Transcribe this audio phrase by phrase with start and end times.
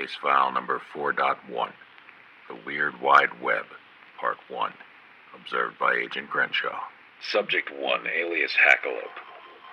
[0.00, 1.72] Case file number 4.1
[2.48, 3.66] The Weird Wide Web,
[4.18, 4.72] Part 1.
[5.36, 6.88] Observed by Agent Crenshaw.
[7.20, 9.20] Subject 1, alias Hackalope.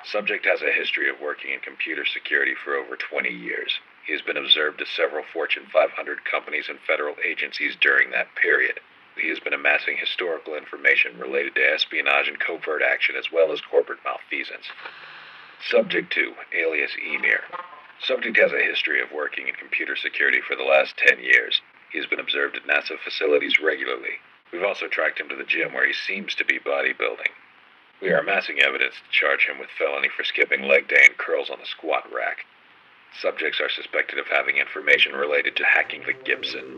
[0.03, 3.79] Subject has a history of working in computer security for over 20 years.
[4.05, 8.81] He has been observed at several Fortune 500 companies and federal agencies during that period.
[9.15, 13.61] He has been amassing historical information related to espionage and covert action as well as
[13.61, 14.67] corporate malfeasance.
[15.71, 17.43] Subject 2, alias Emir.
[18.01, 21.61] Subject has a history of working in computer security for the last 10 years.
[21.91, 24.21] He has been observed at NASA facilities regularly.
[24.51, 27.33] We've also tracked him to the gym where he seems to be bodybuilding.
[28.01, 31.49] We are amassing evidence to charge him with felony for skipping leg day and curls
[31.49, 32.45] on the squat rack.
[33.19, 36.75] Subjects are suspected of having information related to hacking the Gibson.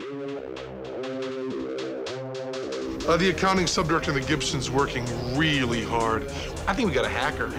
[3.06, 5.04] Uh, the accounting subdirector of the Gibson's working
[5.36, 6.24] really hard.
[6.66, 7.50] I think we got a hacker.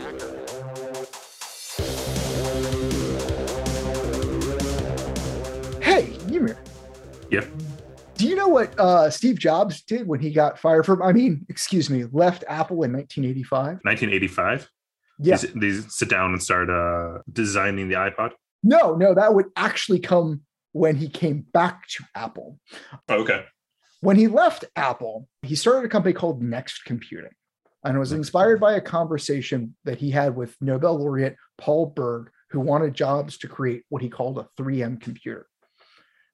[7.32, 7.48] Yep.
[8.16, 11.46] do you know what uh, Steve Jobs did when he got fired from, I mean,
[11.50, 13.80] excuse me, left Apple in 1985?
[13.84, 14.70] 1985.
[15.20, 15.38] Yeah.
[15.38, 18.32] These, these sit down and start uh, designing the iPod.
[18.64, 20.42] No, no, that would actually come
[20.74, 22.60] when he came back to Apple.
[23.10, 23.46] okay.
[24.02, 27.32] When he left Apple, he started a company called Next Computing.
[27.84, 32.60] And was inspired by a conversation that he had with Nobel laureate Paul Berg, who
[32.60, 35.48] wanted Jobs to create what he called a 3M computer,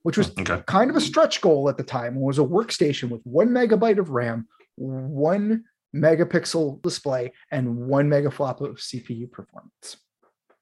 [0.08, 0.64] which was Okay.
[0.68, 2.16] kind of a stretch goal at the time.
[2.16, 8.62] It was a workstation with one megabyte of RAM, one megapixel display, and one megaflop
[8.62, 9.98] of CPU performance.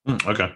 [0.08, 0.52] Mm, okay.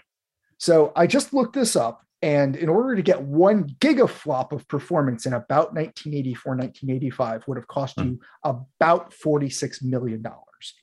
[0.58, 5.28] So I just looked this up, and in order to get one gigaflop of performance
[5.28, 8.08] in about 1984, 1985 would have cost Hmm.
[8.08, 10.24] you about $46 million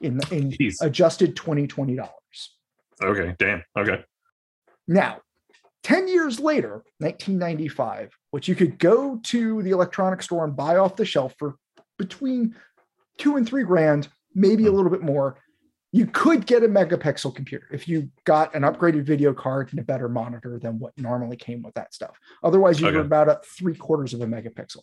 [0.00, 0.76] in, in Jeez.
[0.80, 2.56] adjusted 2020 dollars.
[3.02, 3.34] Okay.
[3.36, 3.64] Damn.
[3.76, 4.04] Okay.
[4.86, 5.22] Now,
[5.86, 10.96] 10 years later, 1995, which you could go to the electronic store and buy off
[10.96, 11.54] the shelf for
[11.96, 12.56] between
[13.18, 14.74] two and three grand, maybe a Hmm.
[14.74, 15.38] little bit more.
[15.92, 19.84] You could get a megapixel computer if you got an upgraded video card and a
[19.84, 22.18] better monitor than what normally came with that stuff.
[22.42, 23.06] Otherwise, you were Okay.
[23.06, 24.82] about at three quarters of a megapixel.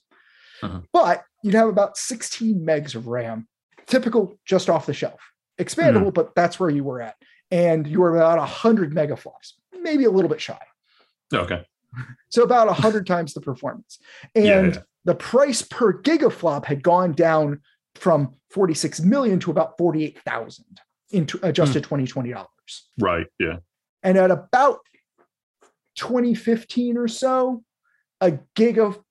[0.61, 0.85] Mhm.
[0.93, 3.49] But you'd have about 16 megs of RAM,
[3.87, 5.19] typical just off the shelf.
[5.59, 7.17] Expandable, but that's where you were at.
[7.51, 9.51] And you were about 100 megaflops,
[9.81, 10.57] maybe a little bit shy.
[11.33, 11.63] Okay.
[12.29, 13.99] So about 100 times the performance.
[14.35, 14.77] And Yeah, yeah.
[15.05, 17.61] the price per gigaflop had gone down
[17.95, 20.65] from 46 million to about 48,000
[21.11, 22.47] into adjusted 2020 dollars.
[22.99, 23.27] Right.
[23.39, 23.57] Yeah.
[24.01, 24.79] And at about
[25.95, 27.63] 2015 or so,
[28.21, 29.03] a gigaflop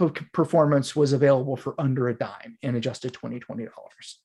[0.00, 4.20] of performance was available for under a dime in adjusted 2020 dollars.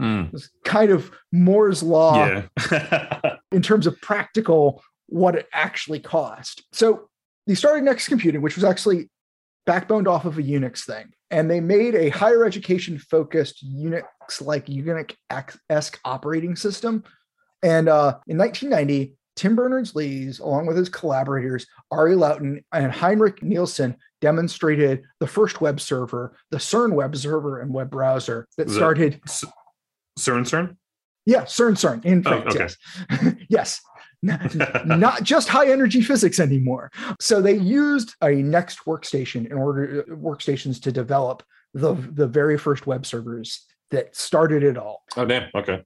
[0.00, 2.26] Mm, It was kind of Moore's law
[2.70, 3.36] yeah.
[3.52, 6.64] in terms of practical what it actually cost.
[6.72, 7.08] So
[7.46, 9.08] they started Next Computing, which was actually
[9.66, 11.12] backboned off of a Unix thing.
[11.30, 14.04] And they made a higher education focused Unix
[14.40, 15.14] like Unix
[15.68, 17.04] esque operating system.
[17.62, 23.42] And uh, in 1990, Tim Berners Lee's, along with his collaborators, Ari Lauten and Heinrich
[23.42, 29.20] Nielsen, demonstrated the first web server, the CERN web server and web browser that started
[30.18, 30.76] CERN CERN?
[31.26, 32.68] Yeah, CERN, CERN in Oh, okay.
[33.10, 33.36] Yes.
[33.48, 33.80] yes.
[34.86, 36.90] Not just high energy physics anymore.
[37.20, 41.42] So they used a Next workstation in order workstations to develop
[41.74, 45.02] the, the very first web servers that started it all.
[45.16, 45.50] Oh, damn.
[45.54, 45.82] Okay.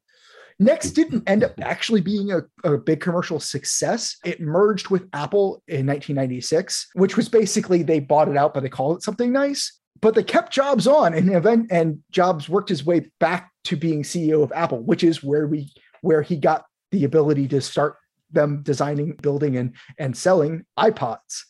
[0.58, 4.16] Next didn't end up actually being a, a big commercial success.
[4.24, 8.68] It merged with Apple in 1996, which was basically they bought it out, but they
[8.68, 9.79] called it something nice.
[10.00, 14.02] But they kept Jobs on and event and Jobs worked his way back to being
[14.02, 15.70] CEO of Apple, which is where we
[16.02, 17.96] where he got the ability to start
[18.32, 21.42] them designing, building, and and selling iPods.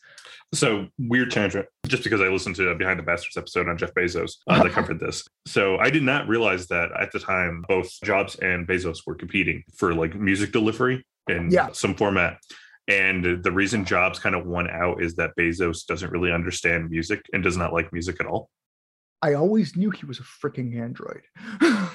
[0.53, 3.93] So weird tangent, just because I listened to a Behind the Bastards episode on Jeff
[3.93, 5.23] Bezos uh, that covered this.
[5.47, 9.63] So I did not realize that at the time both Jobs and Bezos were competing
[9.75, 11.69] for like music delivery in Yeah.
[11.71, 12.37] some format.
[12.91, 17.21] And the reason Jobs kind of won out is that Bezos doesn't really understand music
[17.33, 18.49] and does not like music at all.
[19.21, 21.21] I always knew he was a freaking android.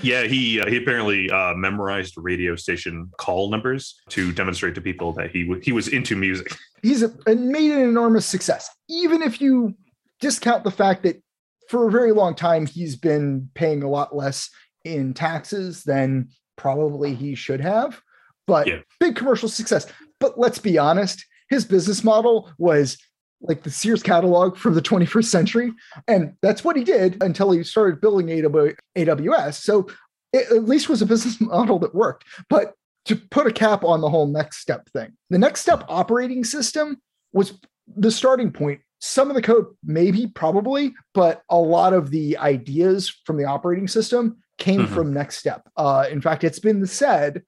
[0.00, 5.12] Yeah, he uh, he apparently uh, memorized radio station call numbers to demonstrate to people
[5.14, 6.54] that he w- he was into music.
[6.82, 8.70] he's a, and made an enormous success.
[8.88, 9.74] Even if you
[10.20, 11.20] discount the fact that
[11.68, 14.50] for a very long time he's been paying a lot less
[14.84, 18.00] in taxes than probably he should have,
[18.46, 18.78] but Yeah.
[19.00, 19.86] big commercial success.
[20.20, 22.98] But let's be honest, his business model was
[23.40, 25.72] like the Sears catalog from the 21st century.
[26.08, 29.54] And that's what he did until he started building AWS.
[29.54, 29.88] So
[30.32, 32.24] it at least was a business model that worked.
[32.50, 32.74] But
[33.06, 37.00] to put a cap on the whole next step thing, the next step operating system
[37.32, 37.54] was
[37.96, 38.80] the starting point.
[39.00, 43.86] Some of the code, maybe, probably, but a lot of the ideas from the operating
[43.86, 44.88] system came Mhm.
[44.88, 45.62] from Next Step.
[45.76, 47.44] Uh, in fact, it's been said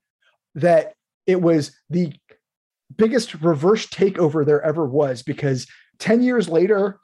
[0.54, 0.94] that
[1.26, 2.12] it was the
[2.96, 5.66] biggest reverse takeover there ever was because
[5.98, 6.98] 10 years later,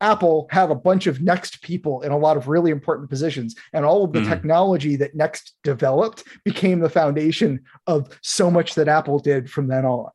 [0.00, 3.84] Apple had a bunch of Next people in a lot of really important positions, and
[3.84, 4.28] all of the Mhm.
[4.28, 9.84] technology that Next developed became the foundation of so much that Apple did from then
[9.86, 10.10] on.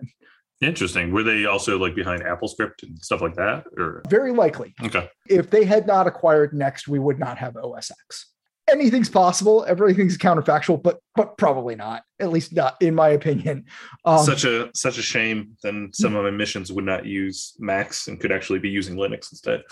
[0.61, 1.13] Interesting.
[1.13, 3.63] Were they also like behind AppleScript and stuff like that?
[3.77, 5.09] Or Very likely, okay.
[5.29, 8.25] if they had not acquired Next, we would not have OS X.
[8.71, 9.65] Anything's possible.
[9.67, 12.03] Everything's counterfactual, but but probably not.
[12.19, 13.65] At least not in my opinion.
[14.05, 15.57] Um, such a such a shame.
[15.63, 19.31] Then some of my missions would not use Macs and could actually be using Linux
[19.31, 19.63] instead.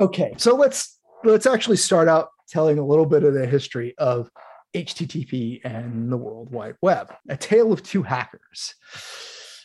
[0.00, 4.30] okay, so let's let's actually start out telling a little bit of the history of
[4.74, 7.14] HTTP and the World Wide Web.
[7.28, 8.74] A tale of two hackers.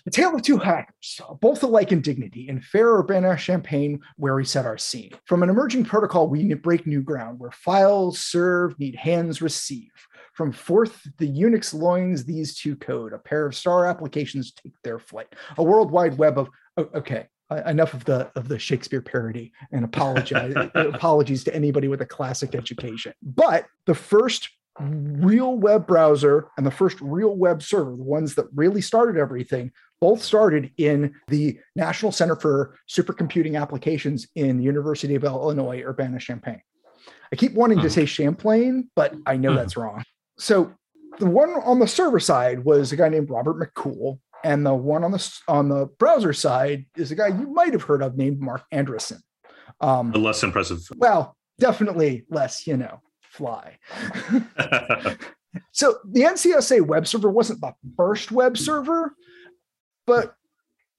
[0.09, 4.65] A tale of two hackers, both alike in dignity, in fair Urbana-Champaign, where we set
[4.65, 5.11] our scene.
[5.25, 9.91] From an emerging protocol, we break new ground, where files serve need hands receive.
[10.33, 13.13] From forth the Unix loins, these two code.
[13.13, 15.27] A pair of star applications take their flight.
[15.59, 17.27] A worldwide web of okay.
[17.67, 22.55] Enough of the of the Shakespeare parody and apologize apologies to anybody with a classic
[22.55, 23.13] education.
[23.21, 28.45] But the first real web browser and the first real web server, the ones that
[28.53, 29.71] really started everything,
[30.01, 36.61] both started in the National Center for Supercomputing Applications in the University of Illinois, Urbana-Champaign.
[37.31, 37.91] I keep wanting to Mhm.
[37.91, 39.55] say Champlain, but I know Mhm.
[39.55, 40.03] that's wrong.
[40.37, 40.71] So
[41.19, 45.03] the one on the server side was a guy named Robert McCool, and the one
[45.03, 48.39] on the on the browser side is a guy you might have heard of named
[48.39, 49.19] Marc Andreessen.
[49.81, 50.79] Um, A less impressive.
[50.97, 53.77] well, definitely less, you know, fly.
[55.71, 59.15] So the NCSA web server wasn't the first web server,
[60.05, 60.35] but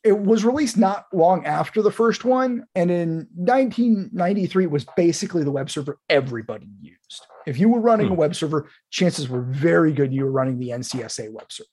[0.02, 2.66] it was released not long after the first one.
[2.74, 7.26] And in 1993 it was basically the web server everybody used.
[7.46, 8.16] If you were running a Hmm.
[8.16, 11.68] web server, chances were very good you were running the NCSA web server.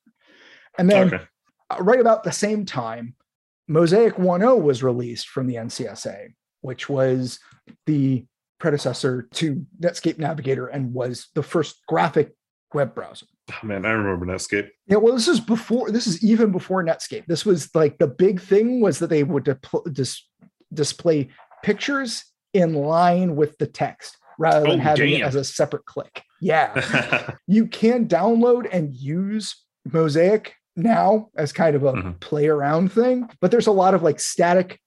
[0.78, 1.24] And then okay.
[1.70, 3.16] uh, right about the same time,
[3.68, 7.40] Mosaic 1.0 was released from the NCSA, which was
[7.86, 8.26] the
[8.60, 12.34] predecessor to Netscape Navigator and was the first graphic
[12.74, 13.26] web browser.
[13.52, 14.70] Oh, man, I remember Netscape.
[14.88, 15.90] Yeah, well, this is before.
[15.92, 17.26] This is even before Netscape.
[17.28, 20.28] This was like the big thing was that they would dipl- dis-
[20.74, 21.30] display
[21.64, 26.24] pictures in line with the text rather than Oh, having it as a separate click.
[26.42, 29.56] Yeah, you can download and use
[29.92, 32.20] Mosaic now as kind of a Mhm.
[32.20, 34.80] play around thing, but there's a lot of like static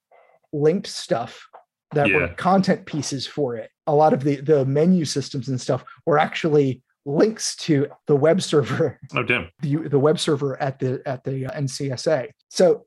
[0.53, 1.47] linked stuff
[1.93, 3.71] that were content pieces for it.
[3.87, 8.43] A lot of the the menu systems and stuff were actually links to the web
[8.43, 9.51] server oh, damn.
[9.61, 12.29] the, the web server at the at the uh, NCSA.
[12.49, 12.87] So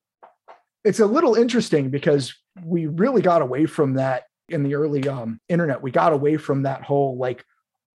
[0.83, 2.33] it's a little interesting because
[2.63, 5.81] we really got away from that in the early um, internet.
[5.81, 7.43] We got away from that whole like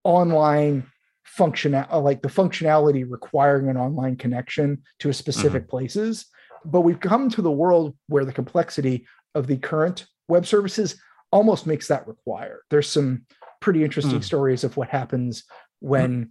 [0.04, 0.86] online
[1.24, 6.26] function, uh, like the functionality requiring an online connection to a specific places.
[6.64, 11.00] But we've come to the world where the complexity of the current web services
[11.32, 12.60] almost makes that required.
[12.70, 13.22] There's some
[13.60, 14.24] pretty interesting Mm.
[14.24, 15.44] stories of what happens
[15.80, 16.30] when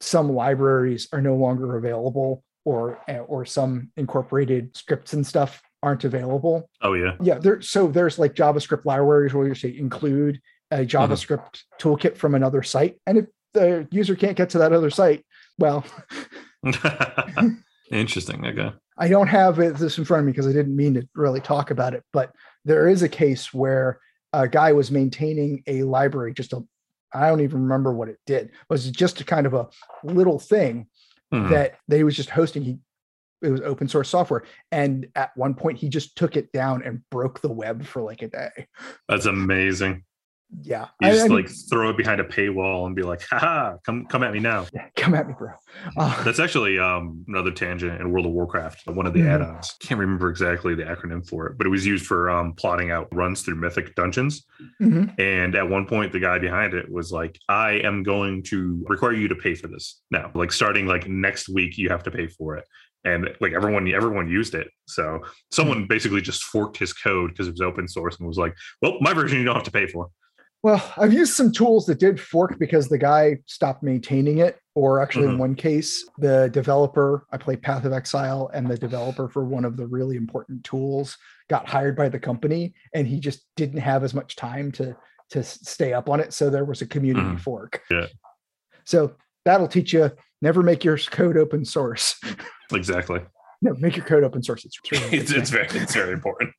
[0.00, 6.04] some libraries are no longer available or eh, or some incorporated scripts and stuff aren't
[6.04, 7.14] available Oh, yeah.
[7.22, 10.40] yeah there so there's like javascript libraries where you say include
[10.72, 14.90] a javascript toolkit from another site and if the user can't get to that other
[14.90, 15.24] site
[15.58, 15.84] well
[17.92, 18.44] Interesting.
[18.44, 18.72] Okay.
[18.98, 21.70] i don't have this in front of me because i didn't mean to really talk
[21.70, 22.32] about it but
[22.66, 24.00] there is a case where
[24.34, 26.60] a guy was maintaining a library just a
[27.14, 29.66] i don't even remember what it did it was just a kind of a
[30.04, 30.86] little thing
[31.32, 31.50] Mhm.
[31.50, 32.78] that they was just hosting he
[33.42, 37.02] it was open source software and at one point he just took it down and
[37.10, 38.66] broke the web for like a day
[39.08, 40.04] That's amazing.
[40.62, 43.76] Yeah You just I mean, like throw it behind a paywall and be like, haha,
[43.84, 44.66] come come at me now.
[44.72, 45.48] yeah, come at me bro
[45.96, 49.28] Uh, That's actually um, another tangent in World of Warcraft, one of the Mhm.
[49.34, 49.74] add-ons.
[49.80, 53.08] Can't remember exactly the acronym for it, but it was used for um, plotting out
[53.12, 54.44] runs through mythic dungeons.
[54.80, 55.18] mhm.
[55.18, 59.12] And at one point, the guy behind it was like, "I am going to require
[59.14, 60.30] you to pay for this now.
[60.34, 62.64] Like starting like next week, you have to pay for it."
[63.04, 64.68] And like everyone, everyone used it.
[64.88, 65.20] So
[65.52, 68.96] someone basically just forked his code because it was open source and was like, "Well,
[69.00, 70.08] my version you don't have to pay for."
[70.66, 75.00] Well i've used some tools that did fork because the guy stopped maintaining it or
[75.00, 75.38] actually in Mhm.
[75.46, 79.76] one case the developer i played path of exile and the developer for one of
[79.76, 81.16] the really important tools
[81.48, 84.96] got hired by the company and he just didn't have as much time to
[85.30, 87.40] to stay up on it so there was a community Mhm.
[87.40, 88.06] fork Yeah.
[88.84, 90.10] so that'll teach you
[90.42, 92.20] never make your code open source
[92.72, 93.20] Exactly.
[93.62, 94.64] No, make your code open source.
[94.64, 96.50] It's really it's, it's very it's very important.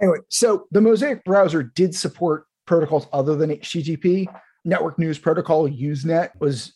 [0.00, 4.26] Anyway, so the Mosaic browser did support protocols other than HTTP.
[4.64, 6.72] Network News Protocol, Usenet, was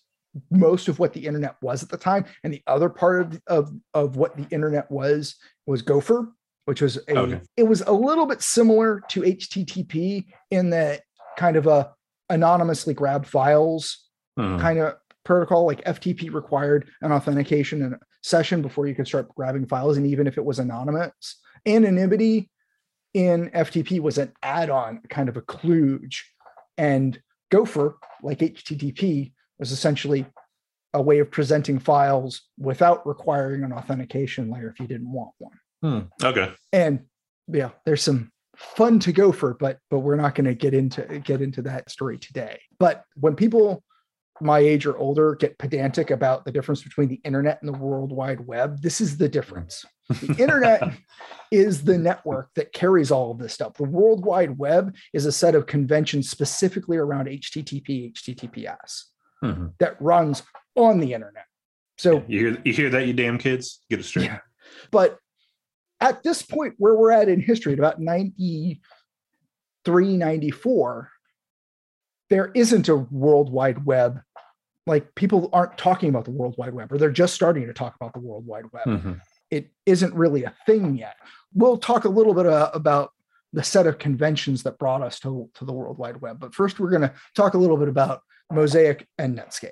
[0.50, 2.24] most of what the internet was at the time.
[2.44, 6.30] And the other part of, of, of what the internet was was Gopher,
[6.66, 7.40] which was a Okay.
[7.56, 11.00] it was a little bit similar to HTTP in that
[11.38, 11.92] kind of a
[12.30, 14.04] anonymously grabbed files
[14.36, 14.58] Hmm.
[14.58, 19.28] kind of protocol like ftp required an authentication and a session before you could start
[19.34, 22.48] grabbing files and even if it was anonymous anonymity
[23.18, 26.16] in ftp was an add-on kind of a kludge
[26.76, 27.20] and
[27.50, 30.24] gopher like http was essentially
[30.94, 35.58] a way of presenting files without requiring an authentication layer if you didn't want one
[35.82, 36.00] Hmm.
[36.24, 36.52] Okay.
[36.72, 37.00] and
[37.46, 41.02] yeah there's some fun to go for but but we're not going to get into
[41.20, 43.82] get into that story today but when people
[44.40, 48.12] my age or older get pedantic about the difference between the internet and the world
[48.12, 50.82] wide web this is the difference the internet
[51.50, 55.32] is the network that carries all of this stuff the world wide web is a
[55.32, 59.04] set of conventions specifically around http https
[59.42, 59.72] Mhm.
[59.78, 60.42] that runs
[60.74, 61.44] on the internet
[61.96, 63.80] so You hear you hear that, you damn kids?
[63.90, 64.26] Get it straight.
[64.26, 64.38] Yeah.
[64.92, 65.18] But
[66.00, 71.10] at this point where we're at in history, at about 93, 94,
[72.30, 74.20] there isn't a World Wide Web.
[74.88, 77.94] Like people aren't talking about the World Wide Web, or they're just starting to talk
[77.94, 78.86] about the World Wide Web.
[78.86, 79.20] Mhm.
[79.50, 81.16] It isn't really a thing yet.
[81.54, 83.12] We'll talk a little bit uh, about
[83.52, 86.38] the set of conventions that brought us to, to the World Wide Web.
[86.38, 89.70] But first, we're going to talk a little bit about Mosaic and Netscape.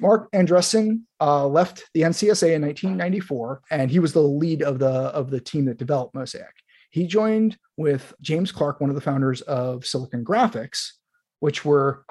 [0.00, 4.88] Marc Andreessen uh, left the NCSA in 1994, and he was the lead of the
[4.88, 6.54] of the team that developed Mosaic.
[6.90, 10.92] He joined with James Clark, one of the founders of Silicon Graphics,
[11.40, 12.04] which were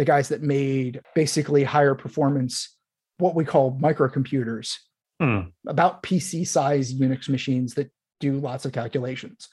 [0.00, 2.74] the guys that made basically higher performance,
[3.18, 4.76] what we call microcomputers,
[5.20, 5.40] Hmm.
[5.66, 7.90] about PC size Unix machines that
[8.20, 9.48] do lots of calculations.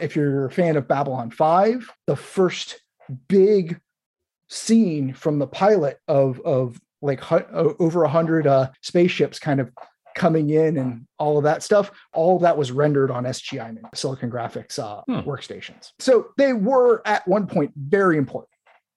[0.00, 2.80] If you're a fan of Babylon 5, the first
[3.26, 3.80] big
[4.48, 9.72] scene from the pilot of of like hu- over a hundred uh, spaceships kind of
[10.14, 14.30] coming in and all of that stuff, all of that was rendered on SGI, Silicon
[14.30, 15.28] Graphics uh, Hmm.
[15.28, 15.90] workstations.
[15.98, 18.50] So they were at one point very important.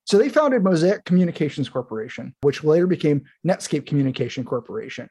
[0.06, 5.10] So they founded Mosaic Communications Corporation, which later became Netscape Communication Corporation.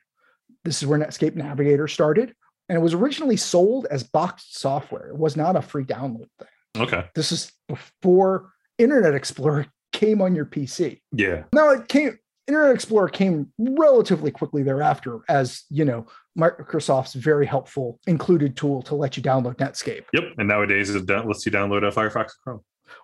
[0.65, 2.35] This is where Netscape Navigator started,
[2.69, 5.09] and it was originally sold as boxed software.
[5.09, 6.49] It was not a free download thing.
[6.83, 7.05] Okay.
[7.15, 11.01] This is before Internet Explorer came on your PC.
[11.13, 11.45] Yeah.
[11.53, 16.07] Now it came Internet Explorer came relatively quickly thereafter as, you know,
[16.37, 20.35] Microsoft's very helpful included tool to let you download Netscape Yep.
[20.39, 22.61] And nowadays it lets you download a Firefox Chrome.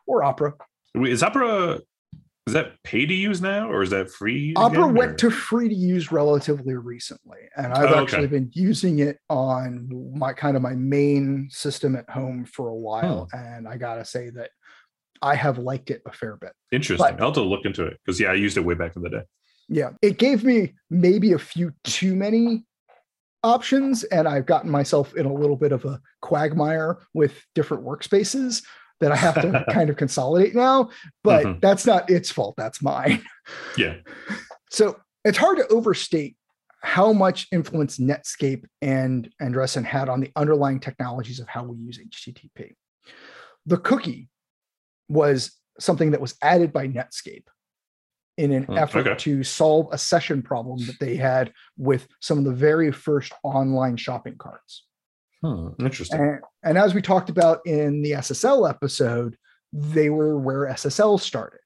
[0.06, 0.54] or Opera.
[1.04, 1.80] Is Opera
[2.46, 4.54] is that pay to use now or is that free?
[4.54, 8.02] Opera again, went or- to free to use relatively recently, and I've Oh, okay.
[8.02, 12.74] actually been using it on my kind of my main system at home for a
[12.74, 13.38] while, Hmm.
[13.38, 14.50] and I gotta say that
[15.22, 16.52] I have liked it a fair bit.
[16.70, 17.04] Interesting.
[17.16, 19.02] but- I'll have to look into it because yeah, I used it way back in
[19.02, 19.22] the day.
[19.68, 22.64] Yeah, it gave me maybe a few too many
[23.42, 28.62] options, and I've gotten myself in a little bit of a quagmire with different workspaces
[29.00, 30.90] that I have to kind of consolidate now.
[31.22, 31.60] But Mhm.
[31.60, 33.22] that's not its fault; that's mine.
[33.76, 33.96] Yeah.
[34.70, 36.36] So it's hard to overstate
[36.82, 41.98] how much influence Netscape and Andreessen had on the underlying technologies of how we use
[41.98, 42.74] HTTP.
[43.66, 44.28] The cookie
[45.08, 47.46] was something that was added by Netscape
[48.36, 49.16] in an Hmm, effort okay.
[49.18, 53.96] to solve a session problem that they had with some of the very first online
[53.96, 54.84] shopping carts.
[55.42, 56.18] Hmm, Interesting.
[56.20, 59.36] And, and as we talked about in the SSL episode,
[59.72, 61.60] they were where SSL started.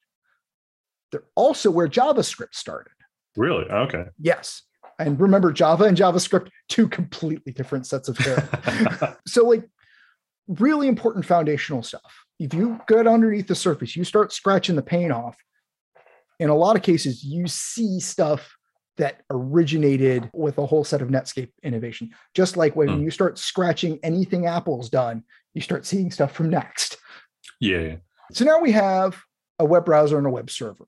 [1.12, 2.92] They're also where JavaScript started.
[3.36, 3.64] really?
[3.66, 4.04] Okay.
[4.18, 4.62] Yes.
[4.98, 9.16] And remember, Java and JavaScript, two completely different sets of code.
[9.26, 9.64] so, like,
[10.46, 12.24] really important foundational stuff.
[12.38, 15.36] If you get underneath the surface, you start scratching the paint off.
[16.38, 18.56] In a lot of cases, you see stuff
[18.97, 22.11] that originated with a whole set of Netscape innovation.
[22.35, 23.00] Just like when Hmm.
[23.02, 26.97] you start scratching anything Apple's done, you start seeing stuff from Next.
[27.61, 27.78] yeah.
[27.78, 27.97] yeah.
[28.32, 29.23] So now we have
[29.59, 30.87] a web browser and a web server.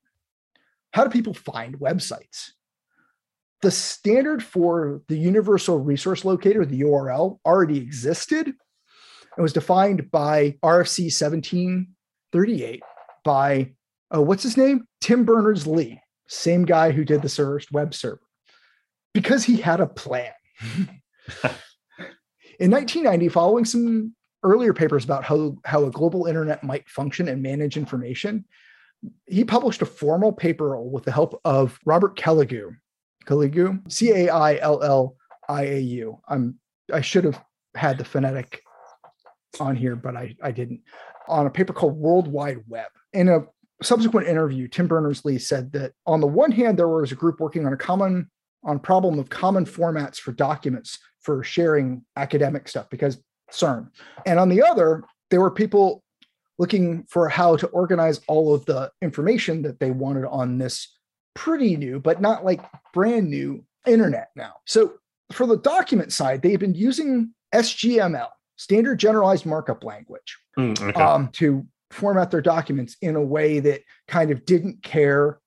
[0.93, 2.51] How do people find websites?
[3.63, 8.49] The standard for the universal resource locator, the URL, already existed.
[9.39, 12.83] It was defined by RFC 1738
[13.25, 13.73] by,
[14.11, 14.87] oh, what's his name?
[15.01, 16.01] Tim Berners Lee,
[16.33, 18.21] same guy who did the first web server,
[19.13, 20.33] because he had a plan.
[22.59, 27.43] In 1990, following some earlier papers about how, how a global internet might function and
[27.43, 28.45] manage information,
[29.27, 32.71] he published a formal paper with the help of Robert Cailliau.
[33.27, 35.17] Cailliau, C A I L L
[35.49, 36.19] I A U.
[36.29, 36.59] I'm
[36.93, 37.41] I should have
[37.75, 38.63] had the phonetic
[39.61, 40.81] on here, but I, I didn't.
[41.29, 42.89] On a paper called World Wide Web.
[43.13, 43.45] In a
[43.83, 47.67] subsequent interview, Tim Berners-Lee said that on the one hand, there was a group working
[47.67, 48.31] on a common
[48.65, 53.21] on problem of common formats for documents for sharing academic stuff because
[53.51, 53.89] CERN.
[54.27, 56.03] And on the other, there were people
[56.59, 60.97] looking for how to organize all of the information that they wanted on this
[61.35, 62.61] pretty new, but not like
[62.93, 64.55] brand new internet now.
[64.67, 64.95] So
[65.33, 71.03] for the document side, they've been using SGML, standard generalized markup language, Mm, okay.
[71.03, 75.39] um, to format their documents in a way that kind of didn't care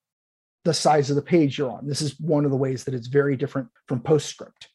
[0.63, 1.87] the size of the page you're on.
[1.87, 4.67] This is one of the ways that it's very different from PostScript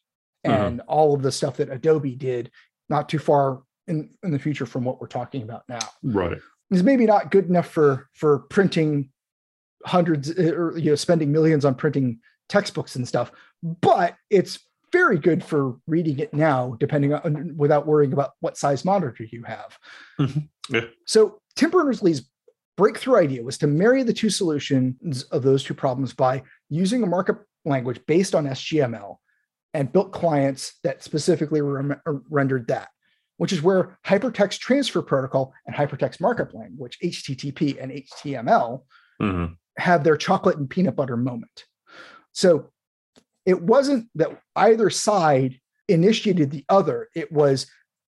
[0.45, 0.67] Mhm.
[0.67, 2.49] and all of the stuff that Adobe did
[2.89, 5.79] not too far in, in the future from what we're talking about now.
[6.03, 6.39] right.
[6.71, 9.09] It's maybe not good enough for for printing
[9.85, 14.59] hundreds uh, or you know spending millions on printing textbooks and stuff, but it's
[14.93, 19.43] very good for reading it now, depending on without worrying about what size monitor you
[19.43, 19.77] have.
[20.19, 20.47] Mhm.
[20.69, 20.85] Yeah.
[21.05, 22.29] So Tim Berners-Lee's
[22.77, 27.07] breakthrough idea was to marry the two solutions of those two problems by using a
[27.07, 29.17] markup language based on SGML
[29.73, 32.89] and built clients that specifically rem- rendered that,
[33.37, 38.85] which is where Hypertext Transfer Protocol and Hypertext Markup Language, HTTP and HTML,
[39.21, 39.55] Mhm.
[39.77, 41.65] have their chocolate and peanut butter moment.
[42.31, 42.71] So
[43.45, 47.67] it wasn't that either side initiated the other, it was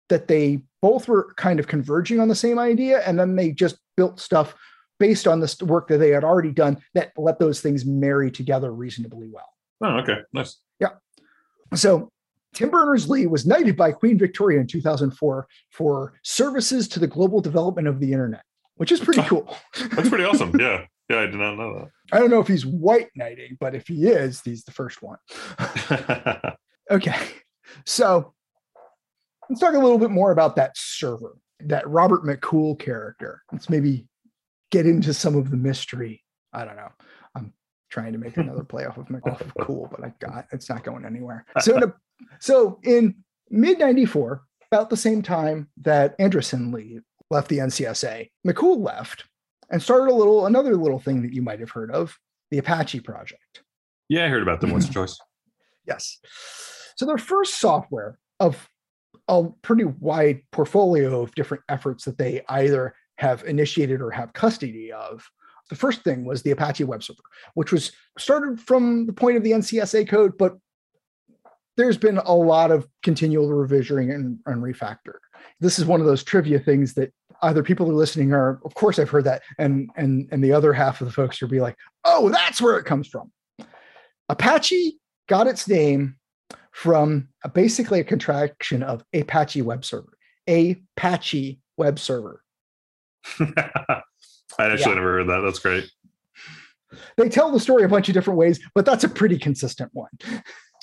[0.09, 3.77] that they both were kind of converging on the same idea and then they just
[3.97, 4.53] built stuff
[4.99, 8.71] based on this work that they had already done that let those things marry together
[8.71, 9.49] reasonably well.
[9.81, 10.17] Oh, okay.
[10.31, 10.59] Nice.
[10.79, 10.89] Yeah.
[11.73, 12.11] So
[12.53, 17.87] Tim Berners-Lee was knighted by Queen Victoria in 2004 for services to the global development
[17.87, 18.43] of the internet,
[18.75, 19.57] which is pretty cool.
[19.89, 20.53] That's pretty awesome.
[20.59, 20.85] Yeah.
[21.09, 21.89] Yeah, I did not know that.
[22.15, 25.17] I don't know if he's white knighting, but if he is, he's the first one.
[26.91, 27.17] Okay.
[27.87, 28.35] So
[29.49, 33.43] let's talk a little bit more about that server, that Robert McCool character.
[33.51, 34.07] Let's maybe
[34.71, 36.23] get into some of the mystery.
[36.53, 36.91] I don't know.
[37.35, 37.53] I'm
[37.89, 39.13] trying to make another play off of oh.
[39.13, 41.45] McCool, but I got it's not going anywhere.
[41.61, 41.93] So in, a,
[42.39, 43.15] so in
[43.49, 49.25] mid 94, about the same time that Anderson Lee left the NCSA, McCool left
[49.69, 52.17] and started a little another little thing that you might have heard of,
[52.51, 53.63] the Apache project.
[54.09, 55.17] yeah, I heard about them once or twice.
[55.87, 56.17] Yes.
[56.95, 58.67] So their first software of
[59.27, 64.91] a pretty wide portfolio of different efforts that they either have initiated or have custody
[64.91, 65.27] of.
[65.69, 67.19] The first thing was the Apache web server,
[67.55, 70.57] which was started from the point of the NCSA code, but
[71.77, 75.15] there's been a lot of continual revisioning and, and refactor.
[75.59, 78.73] This is one of those trivia things that either people who are listening are, of
[78.75, 81.59] course, I've heard that, and and and the other half of the folks will be
[81.59, 83.31] like, oh, that's where it comes from.
[84.29, 84.97] Apache
[85.27, 86.15] got its name
[86.75, 92.43] from a, basically a contraction of Apache web server, Apache web server.
[93.39, 94.01] I
[94.59, 94.95] actually Yeah.
[94.95, 95.39] never heard that.
[95.39, 95.89] That's great.
[97.15, 100.09] They tell the story a bunch of different ways, but that's a pretty consistent one.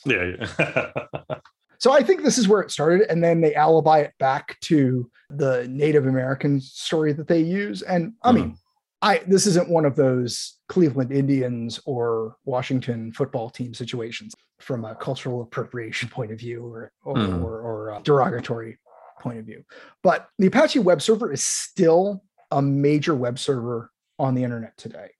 [0.06, 0.32] Yeah.
[0.58, 0.90] yeah.
[1.78, 5.10] So I think this is where it started, and then they alibi it back to
[5.30, 7.82] the Native American story that they use.
[7.82, 8.54] And I mean, mm-hmm.
[9.02, 14.94] I this isn't one of those Cleveland Indians or Washington football team situations from a
[14.94, 17.42] cultural appropriation point of view or or, Mhm.
[17.42, 18.78] or, or a derogatory
[19.20, 19.64] point of view.
[20.02, 25.10] But the Apache web server is still a major web server on the internet today.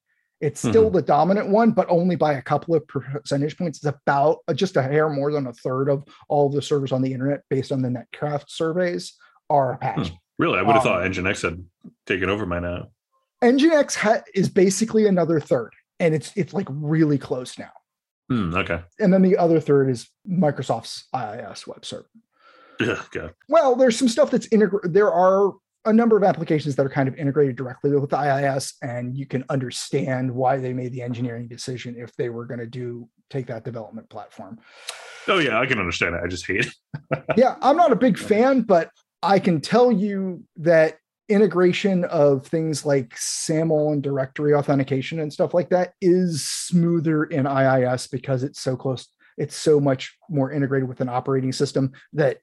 [0.41, 3.79] It's still the dominant one, but only by a couple of percentage points.
[3.79, 7.01] It's about uh, just a hair more than a third of all the servers on
[7.01, 9.15] the internet, based on the Netcraft surveys,
[9.49, 10.19] are Apache.
[10.41, 10.59] really?
[10.59, 11.65] I would have Um, thought Nginx had
[12.07, 12.89] taken over by now.
[13.43, 17.73] Nginx ha- is basically another third, and it's it's like really close now.
[18.29, 18.81] Hmm, okay.
[18.99, 22.09] And then the other third is Microsoft's IIS web server.
[22.81, 23.35] Yeah, God.
[23.49, 24.95] Well, there's some stuff that's integrated.
[24.95, 25.53] There are
[25.85, 29.27] a number of applications that are kind of integrated directly with the IIS, and you
[29.27, 33.47] can understand why they made the engineering decision if they were going to do take
[33.47, 34.59] that development platform.
[35.29, 36.21] Oh yeah, I can understand it.
[36.25, 37.25] I just hate it.
[37.37, 38.91] yeah, I'm not a big fan, but
[39.23, 40.97] I can tell you that
[41.33, 47.47] integration of things like SAML and directory authentication and stuff like that is smoother in
[47.47, 49.09] IIS because it's so close.
[49.39, 52.39] It's so much more integrated with an operating system that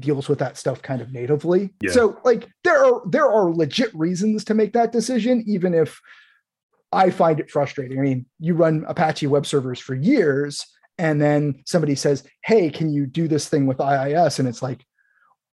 [0.00, 1.70] deals with that stuff kind of natively.
[1.80, 1.92] Yeah.
[1.92, 6.00] So like there are there are legit reasons to make that decision, even if
[6.92, 7.98] I find it frustrating.
[7.98, 10.66] I mean, you run Apache web servers for years,
[10.98, 14.84] and then somebody says, "Hey, can you do this thing with IIS?" And it's like,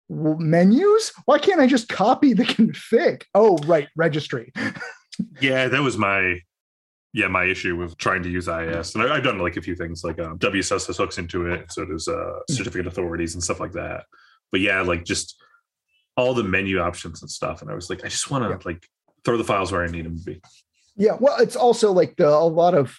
[0.09, 1.11] menus?
[1.25, 3.23] Why can't I just copy the config?
[3.33, 4.51] Oh, right, registry.
[5.41, 6.39] Yeah, that was my
[7.13, 9.75] yeah, my issue with trying to use IIS, and I, have done like a few
[9.75, 12.41] things, like um, WSS hooks into it, so does uh, mm.
[12.49, 14.05] certificate authorities and stuff like that.
[14.51, 15.41] But yeah, like just
[16.15, 18.57] all the menu options and stuff, and I was like, I just want to yeah.
[18.63, 18.87] like
[19.25, 20.41] throw the files where I need them to be.
[20.95, 22.97] Yeah, well, it's also like the a lot of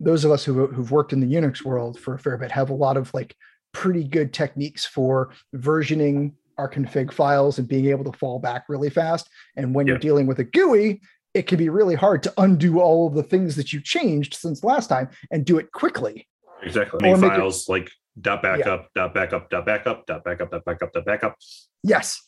[0.00, 2.70] those of us who who've worked in the Unix world for a fair bit have
[2.70, 3.34] a lot of like
[3.72, 8.90] pretty good techniques for versioning our config files and being able to fall back really
[8.90, 9.28] fast.
[9.56, 9.92] And when yeah.
[9.92, 11.00] you're dealing with a GUI,
[11.32, 14.64] it can be really hard to undo all of the things that you changed since
[14.64, 16.26] last time and do it quickly.
[16.62, 16.98] Exactly.
[17.00, 19.02] Make files it, like dot backup, yeah.
[19.02, 21.36] dot backup, dot backup, dot backup, dot backup, dot backup.
[21.82, 22.20] Yes.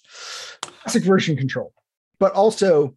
[0.63, 1.73] Classic version control.
[2.19, 2.97] But also,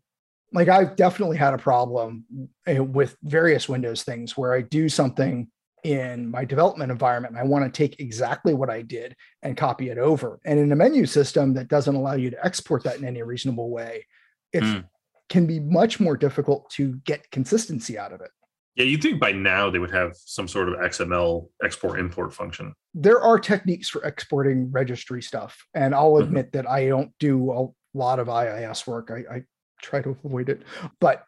[0.54, 2.26] like I've definitely had a problem
[2.66, 5.50] eh, with various Windows things where I do something
[5.86, 9.90] in my development environment and I want to take exactly what I did and copy
[9.90, 10.40] it over.
[10.44, 13.70] And in a menu system that doesn't allow you to export that in any reasonable
[13.70, 14.06] way,
[14.52, 14.84] it mm
[15.30, 18.30] can be much more difficult to get consistency out of it.
[18.76, 22.74] Yeah, you'd think by now they would have some sort of XML export import function.
[22.94, 26.26] There are techniques for exporting registry stuff, and I'll mm-hmm.
[26.26, 26.58] admit mm-hmm.
[26.58, 29.12] that I don't do a lot of IIS work.
[29.12, 29.44] I, I
[29.82, 30.64] try to avoid it,
[31.00, 31.24] but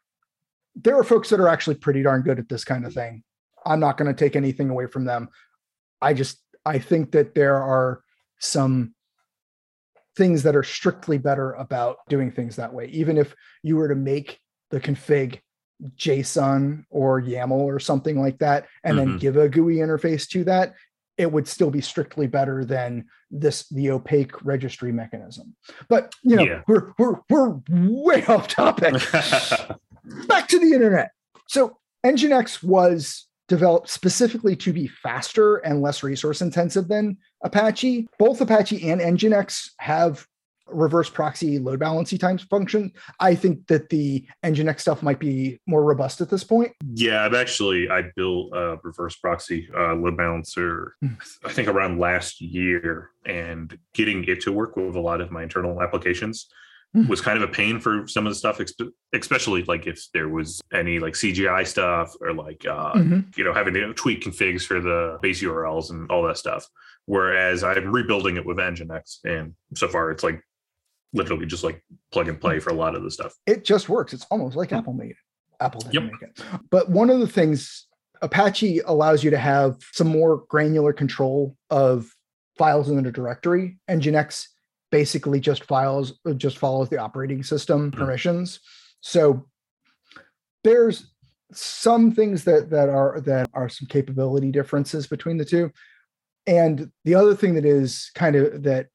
[0.75, 3.23] there are folks that are actually pretty darn good at this kind of thing.
[3.67, 5.29] I'm not going to take anything away from them.
[6.01, 8.01] I just I think that there are
[8.39, 8.93] some
[10.15, 12.85] things that are strictly better about doing things that way.
[12.87, 14.39] Even if you were to make
[14.71, 15.39] the config
[15.95, 19.09] JSON or YAML or something like that, and mm-hmm.
[19.11, 20.73] then give a GUI interface to that,
[21.17, 25.55] it would still be strictly better than this the opaque registry mechanism.
[25.87, 26.61] But you know, yeah.
[26.67, 28.93] we're we're we're way off topic.
[30.27, 31.11] Back to the internet.
[31.47, 38.07] So Nginx was developed specifically to be faster and less resource intensive than Apache.
[38.19, 40.27] Both Apache and Nginx have
[40.69, 42.91] reverse proxy load balancing times function.
[43.19, 46.73] I think that the Nginx stuff might be more robust at this point.
[46.93, 50.95] Yeah, I've actually I built a reverse proxy uh, load balancer.
[51.45, 55.43] I think around last year, and getting it to work with a lot of my
[55.43, 56.47] internal applications.
[57.05, 58.59] Was kind of a pain for some of the stuff,
[59.13, 63.19] especially like if there was any like CGI stuff or like uh, mm-hmm.
[63.35, 66.65] you know having to tweak configs for the base URLs and all that stuff.
[67.05, 70.41] Whereas I'm rebuilding it with Nginx, and so far it's like
[71.13, 73.33] literally just like plug and play for a lot of the stuff.
[73.45, 74.13] It just works.
[74.13, 75.17] It's almost like Apple made it.
[75.59, 76.03] Apple didn't yep.
[76.03, 76.43] make it.
[76.69, 77.87] But one of the things
[78.21, 82.11] Apache allows you to have some more granular control of
[82.57, 83.77] files in the directory.
[83.89, 84.47] Nginx
[84.91, 87.99] basically just files uh, just follows the operating system mm-hmm.
[87.99, 88.59] permissions.
[89.01, 89.45] So
[90.63, 91.11] there's
[91.51, 95.71] some things that that are that are some capability differences between the two.
[96.45, 98.87] And the other thing that is kind of that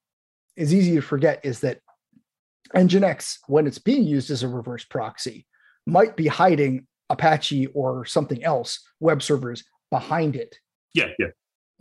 [0.57, 1.81] is easy to forget is that
[2.74, 5.46] Nginx, when it's being used as a reverse proxy,
[5.87, 10.59] might be hiding Apache or something else, web servers behind it.
[10.94, 11.28] Yeah, yeah.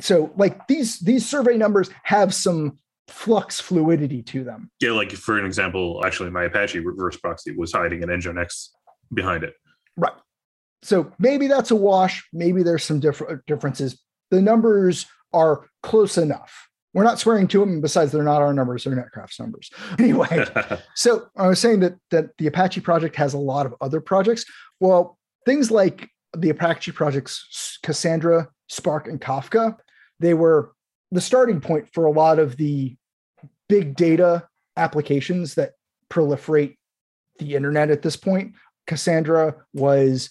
[0.01, 2.77] So like these these survey numbers have some
[3.11, 4.71] flux fluidity to them.
[4.79, 8.69] Yeah, like for an example, actually, my Apache reverse proxy was hiding an Nginx
[9.13, 9.53] behind it.
[9.97, 10.13] Right.
[10.81, 12.27] So maybe that's a wash.
[12.33, 14.01] Maybe there's some different differences.
[14.31, 16.69] The numbers are close enough.
[16.93, 17.81] We're not swearing to them.
[17.81, 19.69] Besides, they're not our numbers; they're Netcraft's numbers.
[19.99, 20.45] Anyway,
[20.95, 24.45] so I was saying that that the Apache project has a lot of other projects.
[24.79, 29.75] Well, things like the Apache projects, Cassandra, Spark, and Kafka,
[30.19, 30.71] they were
[31.11, 32.95] the starting point for a lot of the
[33.71, 35.71] big data applications that
[36.09, 36.75] proliferate
[37.39, 38.53] the internet at this point.
[38.85, 40.29] Cassandra was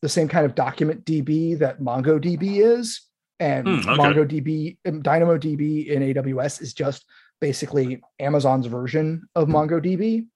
[0.00, 3.02] the same kind of document DB that MongoDB is.
[3.40, 3.90] And mm, okay.
[3.90, 7.04] MongoDB, um, DynamoDB in AWS is just
[7.42, 10.26] basically Amazon's version of MongoDB.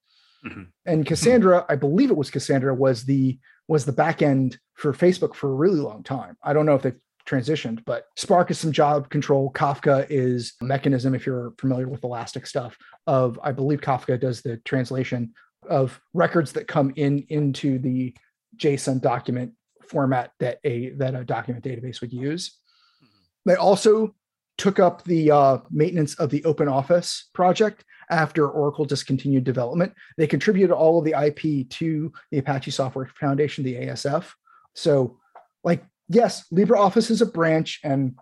[0.45, 0.63] Mm-hmm.
[0.85, 5.51] And Cassandra, I believe it was Cassandra, was the was the backend for Facebook for
[5.51, 6.37] a really long time.
[6.43, 7.85] I don't know if they've transitioned.
[7.85, 9.53] But Spark is some job control.
[9.53, 14.43] Kafka is a mechanism, if you're familiar with Elastic stuff, of I believe Kafka does
[14.43, 15.33] the translation
[15.69, 18.15] of records that come in into the
[18.57, 19.53] JSON document
[19.87, 22.59] format that a that a document database would use.
[23.03, 23.51] Mm-hmm.
[23.51, 24.15] They also
[24.59, 29.93] took up the uh, maintenance of the Open Office project after Oracle discontinued development.
[30.19, 34.31] They contributed all of the IP to the Apache Software Foundation, the ASF.
[34.75, 35.19] So,
[35.65, 38.15] like yes, LibreOffice is a branch, and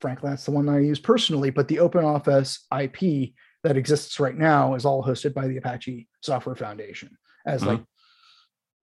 [0.00, 1.50] frankly, that's the one I use personally.
[1.50, 3.30] But the Open Office IP
[3.62, 7.16] that exists right now is all hosted by the Apache Software Foundation.
[7.46, 7.70] As mm-hmm.
[7.70, 7.80] like,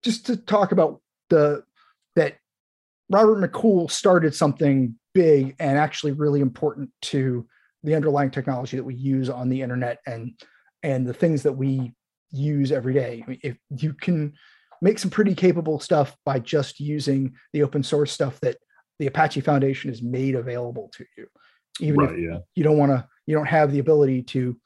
[0.02, 1.64] just to talk about the
[2.16, 2.36] that
[3.10, 7.46] Robert McCool started something big and actually really important to
[7.82, 10.32] the underlying technology that we use on the internet and
[10.82, 11.92] and the things that we
[12.30, 13.22] use every day.
[13.24, 14.34] I mean, if you can
[14.80, 18.56] make some pretty capable stuff by just using the open source stuff that
[18.98, 21.26] the Apache Foundation has made available to you.
[21.80, 22.38] Even right, if yeah.
[22.54, 24.56] you don't want to, you don't have the ability to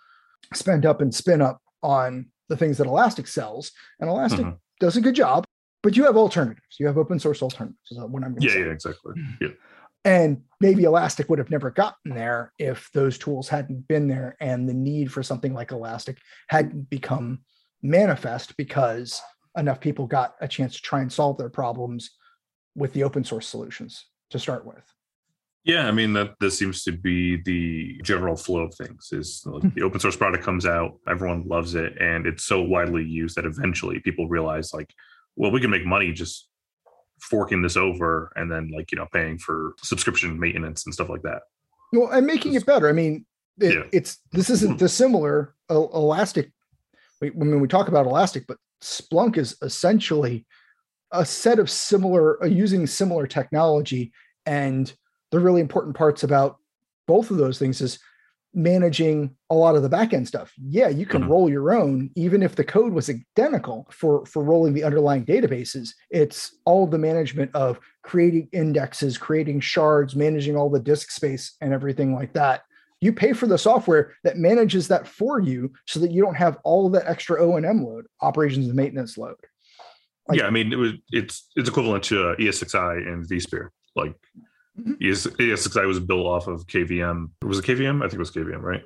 [0.54, 3.72] spend up and spin up on the things that Elastic sells.
[4.00, 4.58] And Elastic Mhm.
[4.80, 5.44] does a good job,
[5.82, 6.76] but you have alternatives.
[6.78, 7.90] You have open source alternatives.
[7.90, 8.60] Is what I'm going to Yeah, say.
[8.60, 9.14] yeah, exactly.
[9.40, 9.48] Yeah.
[10.04, 14.68] And maybe Elastic would have never gotten there if those tools hadn't been there and
[14.68, 17.44] the need for something like Elastic hadn't become
[17.82, 19.20] manifest because
[19.56, 22.10] enough people got a chance to try and solve their problems
[22.74, 24.82] with the open source solutions to start with.
[25.64, 29.10] Yeah, I mean that this seems to be the general flow of things.
[29.12, 29.68] Is like hmm.
[29.74, 33.44] the open source product comes out, everyone loves it, and it's so widely used that
[33.44, 34.92] eventually people realize like,
[35.36, 36.48] well, we can make money just
[37.20, 41.22] forking this over and then like you know paying for subscription maintenance and stuff like
[41.22, 41.42] that.
[41.92, 42.88] Well, and making it better.
[42.88, 43.24] I mean,
[43.60, 43.84] it, Yeah.
[43.92, 44.78] it's this isn't hmm.
[44.78, 45.54] dissimilar.
[45.70, 46.50] El- Elastic,
[47.20, 50.46] mean, we talk about Elastic, but Splunk is essentially
[51.12, 54.12] a set of similar, uh, using similar technology.
[54.44, 54.92] And
[55.30, 56.56] the really important parts about
[57.06, 57.98] both of those things is
[58.54, 60.52] managing a lot of the backend stuff.
[60.62, 61.28] Yeah, you can Mhm.
[61.28, 65.90] roll your own, even if the code was identical for for rolling the underlying databases.
[66.10, 71.72] It's all the management of creating indexes, creating shards, managing all the disk space and
[71.72, 72.62] everything like that.
[73.02, 76.58] You pay for the software that manages that for you so that you don't have
[76.62, 79.34] all of that extra O&M load, operations and maintenance load.
[80.28, 83.68] Like- yeah, I mean it was it's it's equivalent to uh, ESXi and vSphere.
[83.96, 84.14] Like
[84.80, 84.96] Mhm.
[85.02, 87.28] ES, ESXi was built off of KVM.
[87.42, 87.98] Was it KVM?
[87.98, 88.82] I think it was KVM, right?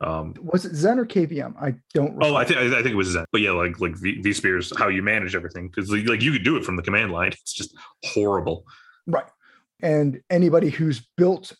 [0.00, 1.54] Um, Was it Xen or KVM?
[1.60, 3.24] I don't Oh, I think I think it was Xen.
[3.32, 6.32] But yeah, like like v, vSphere is how you manage everything because like, like you
[6.32, 7.30] could do it from the command line.
[7.40, 7.74] It's just
[8.04, 8.66] horrible.
[9.06, 9.24] Right.
[9.80, 11.52] And anybody who's built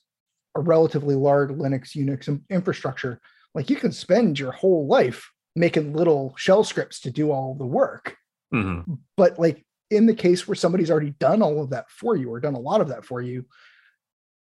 [0.58, 3.20] a relatively large Linux, Unix infrastructure,
[3.54, 7.66] like you can spend your whole life making little shell scripts to do all the
[7.66, 8.16] work.
[8.52, 8.98] Mhm.
[9.16, 12.40] But like in the case where somebody's already done all of that for you or
[12.40, 13.46] done a lot of that for you,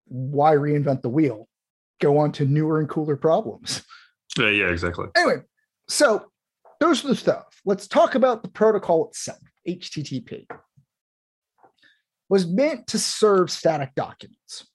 [0.06, 1.48] why reinvent the wheel?
[2.00, 3.82] Go on to newer and cooler problems.
[4.38, 5.06] Yeah, yeah, exactly.
[5.16, 5.42] Anyway,
[5.88, 6.30] so
[6.78, 7.46] those are the stuff.
[7.64, 9.38] Let's talk about the protocol itself.
[9.66, 10.46] HTTP
[12.28, 14.66] was meant to serve static documents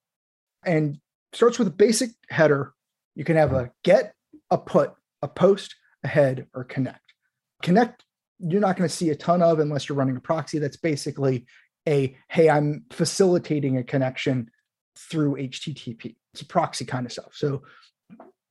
[0.65, 0.99] and
[1.33, 2.73] starts with a basic header.
[3.15, 4.13] You can have a get,
[4.49, 7.13] a put, a post, a head, or connect.
[7.61, 8.03] Connect,
[8.39, 10.59] you're not going to see a ton of unless you're running a proxy.
[10.59, 11.45] That's basically
[11.87, 14.49] a hey, I'm facilitating a connection
[14.97, 16.15] through HTTP.
[16.33, 17.31] It's a proxy kind of stuff.
[17.33, 17.63] So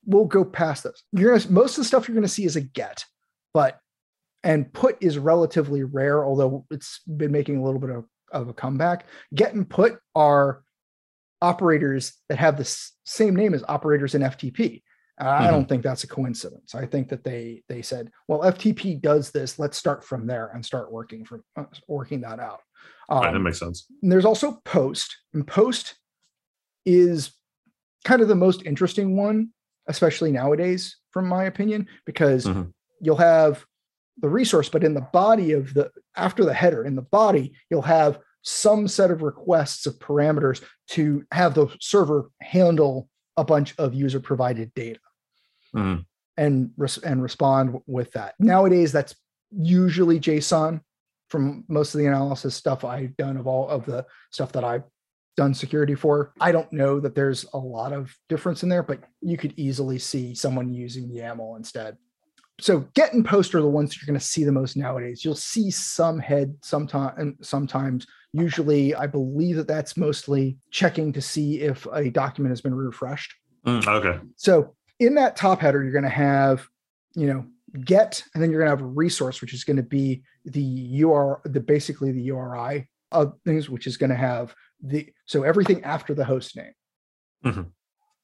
[0.05, 1.03] we'll go past this.
[1.11, 3.05] You're gonna most of the stuff you're gonna see is a get,
[3.53, 3.79] but
[4.43, 8.53] and put is relatively rare, although it's been making a little bit of, of a
[8.53, 9.05] comeback.
[9.33, 10.63] Get and put are
[11.41, 12.65] operators that have the
[13.05, 14.81] same name as operators in FTP.
[15.19, 16.73] Uh, I don't think that's a coincidence.
[16.73, 19.59] I think that they they said, well, FTP does this.
[19.59, 22.61] Let's start from there and start working from uh, working that out.
[23.09, 23.85] Right, that Um, makes sense.
[24.01, 25.95] and there's also post and post
[26.85, 27.31] is
[28.05, 29.49] kind of the most interesting one
[29.87, 32.71] especially nowadays from my opinion because Mhm.
[33.01, 33.65] you'll have
[34.17, 37.81] the resource but in the body of the after the header in the body you'll
[37.81, 43.93] have some set of requests of parameters to have the server handle a bunch of
[43.93, 44.99] user provided data
[45.75, 46.05] Mhm.
[46.37, 48.35] and res- and respond with that.
[48.39, 49.15] Nowadays, that's
[49.51, 50.81] usually JSON
[51.29, 54.83] from most of the analysis stuff I've done of all of the stuff that I've
[55.37, 56.33] done security for.
[56.41, 59.97] I don't know that there's a lot of difference in there, but you could easily
[59.97, 61.97] see someone using YAML instead.
[62.61, 65.25] So get and post are the ones that you're going to see the most nowadays.
[65.25, 68.05] You'll see some head sometime and sometimes.
[68.33, 73.33] Usually, I believe that that's mostly checking to see if a document has been refreshed.
[73.65, 74.19] Mm, okay.
[74.37, 76.67] So in that top header, you're going to have,
[77.15, 77.45] you know,
[77.83, 81.03] get, and then you're going to have a resource, which is going to be the
[81.03, 85.83] UR, the basically the URI of things, which is going to have the so everything
[85.83, 86.73] after the host name
[87.45, 87.67] Mhm.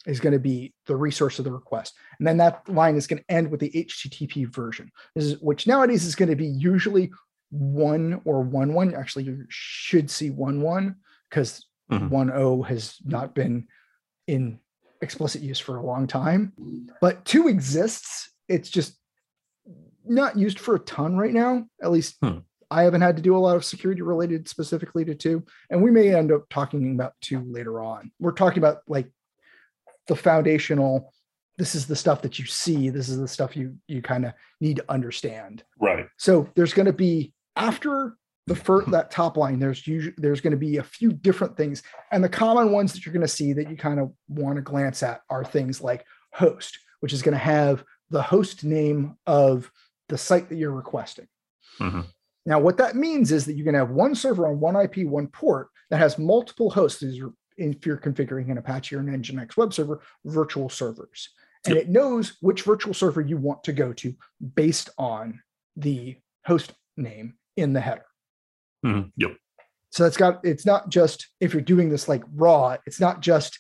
[0.06, 3.20] Is going to be the resource of the request, and then that line is going
[3.20, 7.12] to end with the HTTP version, this is, which nowadays is going to be usually
[7.50, 8.94] one or one one.
[8.94, 10.96] Actually, you should see one one
[11.30, 12.10] because Mhm.
[12.10, 13.68] one O has not been
[14.28, 14.60] in
[15.02, 16.52] explicit use for a long time.
[17.00, 18.30] But two exists.
[18.50, 19.00] It's just
[20.06, 21.66] not used for a ton right now.
[21.82, 22.40] At least Hmm.
[22.70, 25.46] I haven't had to do a lot of security related specifically to two.
[25.70, 28.12] And we may end up talking about two later on.
[28.20, 29.10] We're talking about like
[30.08, 31.14] the foundational.
[31.58, 32.90] This is the stuff that you see.
[32.90, 35.64] This is the stuff you you kind of need to understand.
[35.80, 36.08] Right.
[36.18, 38.16] So there's going to be after
[38.46, 39.60] the first that top line.
[39.60, 43.06] There's usually there's going to be a few different things, and the common ones that
[43.06, 46.06] you're going to see that you kind of want to glance at are things like
[46.34, 49.72] host, which is going to have the host name of
[50.10, 51.28] the site that you're requesting.
[51.80, 52.06] Mhm.
[52.46, 55.28] Now, what that means is that you can have one server on one IP, one
[55.28, 57.02] port that has multiple hosts.
[57.02, 61.30] These are, if you're configuring an Apache or an Nginx web server, virtual servers.
[61.66, 61.84] And Yep.
[61.84, 64.16] it knows which virtual server you want to go to
[64.56, 65.42] based on
[65.76, 68.06] the host name in the header.
[68.86, 69.12] Mhm.
[69.18, 69.38] Yep.
[69.92, 73.60] So it's got it's not just if you're doing this like raw, it's not just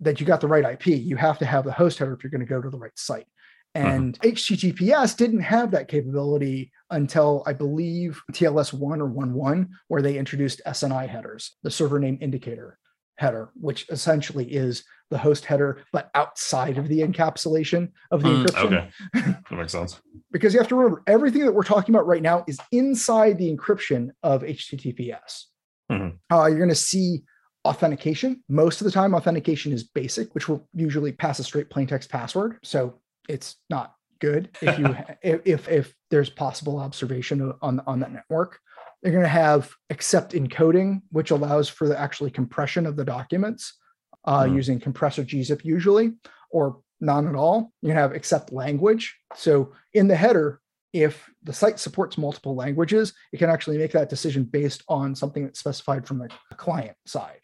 [0.00, 0.88] that you got the right IP.
[0.88, 2.98] You have to have the host header if you're going to go to the right
[2.98, 3.26] site.
[3.74, 10.16] And HTTPS didn't have that capability until I believe TLS 1 or 1.1, where they
[10.16, 12.78] introduced SNI headers, the server name indicator
[13.18, 18.44] header, which essentially is the host header, but outside of the encapsulation of the Mm,
[18.44, 19.34] encryption okay.
[19.50, 20.00] That makes sense.
[20.32, 23.54] because you have to remember everything that we're talking about right now is inside the
[23.54, 25.44] encryption of HTTPS.
[25.90, 26.18] Mhm.
[26.32, 27.22] Uh, you're going to see
[27.64, 28.42] authentication.
[28.48, 32.10] Most of the time, authentication is basic, which will usually pass a straight plain text
[32.10, 32.58] password.
[32.62, 38.12] So it's not good if you if if, if there's possible observation on on that
[38.12, 38.58] network.
[39.06, 43.78] They're going to have accept encoding, which allows for the actually compression of the documents
[44.24, 44.54] uh, Mhm.
[44.56, 46.14] using compressor gzip usually,
[46.50, 47.72] or none at all.
[47.82, 49.16] You can have accept language.
[49.36, 50.60] So in the header,
[50.92, 55.44] if the site supports multiple languages, it can actually make that decision based on something
[55.44, 57.38] that's specified from the client side.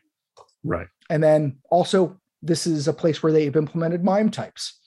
[0.65, 0.89] Right.
[1.11, 4.81] And then also, this is a place where they've implemented MIME types,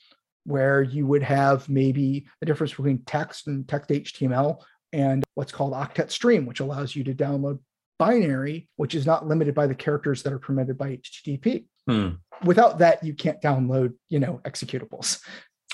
[0.44, 5.72] where you would have maybe the difference between text and text HTML and what's called
[5.72, 7.58] octet stream, which allows you to download
[7.98, 11.66] binary, which is not limited by the characters that are permitted by HTTP.
[11.88, 12.08] Hmm.
[12.44, 15.20] Without that, you can't download, you know, executables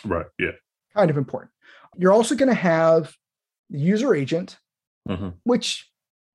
[0.05, 0.27] Right.
[0.39, 0.53] Yeah.
[0.95, 1.51] kind of important.
[1.97, 3.15] You're also going to have
[3.71, 4.59] the user agent,
[5.09, 5.35] Mhm.
[5.45, 5.91] which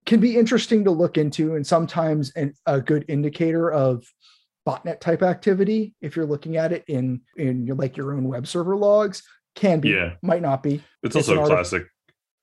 [0.05, 4.05] can be interesting to look into and sometimes an, a good indicator of
[4.67, 8.45] botnet type activity if you're looking at it in in your like your own web
[8.47, 9.23] server logs
[9.55, 10.15] can be Yeah.
[10.21, 11.87] might not be It's It's also a classic.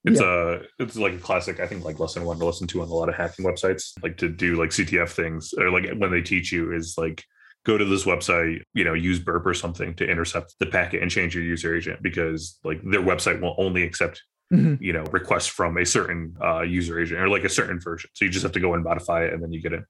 [0.05, 1.61] It's a it's like a classic.
[1.61, 4.17] I think like lesson one to listen to on a lot of hacking websites, like
[4.19, 7.25] to do like CTF things or like when they teach you is like
[7.65, 11.11] go to this website, you know, use burp or something to intercept the packet and
[11.11, 14.79] change your user agent because like their website will only accept Mhm.
[14.79, 18.11] you know requests from a certain uh, user agent or like a certain version.
[18.13, 19.85] So you just have to go and modify it and then you get it.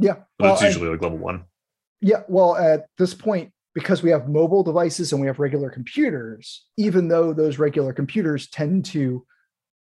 [0.00, 1.44] yeah But well, it's and- usually like level one.
[2.00, 6.66] Yeah, well, at this point, because we have mobile devices and we have regular computers,
[6.76, 9.24] even though those regular computers tend to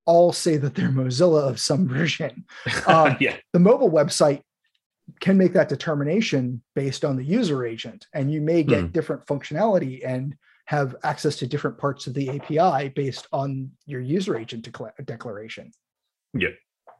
[0.05, 2.45] all say that they're Mozilla of some version,
[2.87, 3.37] Um, yeah.
[3.53, 4.41] the mobile website
[5.19, 8.87] can make that determination based on the user agent, and you may get Hmm.
[8.87, 10.35] different functionality and
[10.65, 15.71] have access to different parts of the API based on your user agent decla- declaration.
[16.33, 16.49] Yeah.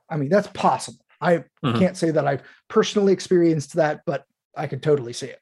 [0.09, 1.05] I mean, that's possible.
[1.21, 1.77] I Mhm.
[1.77, 5.39] can't say that I've personally experienced that, but I could totally see it.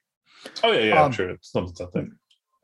[0.63, 0.99] Oh yeah, yeah.
[0.99, 2.07] Um, I'm sure it's there.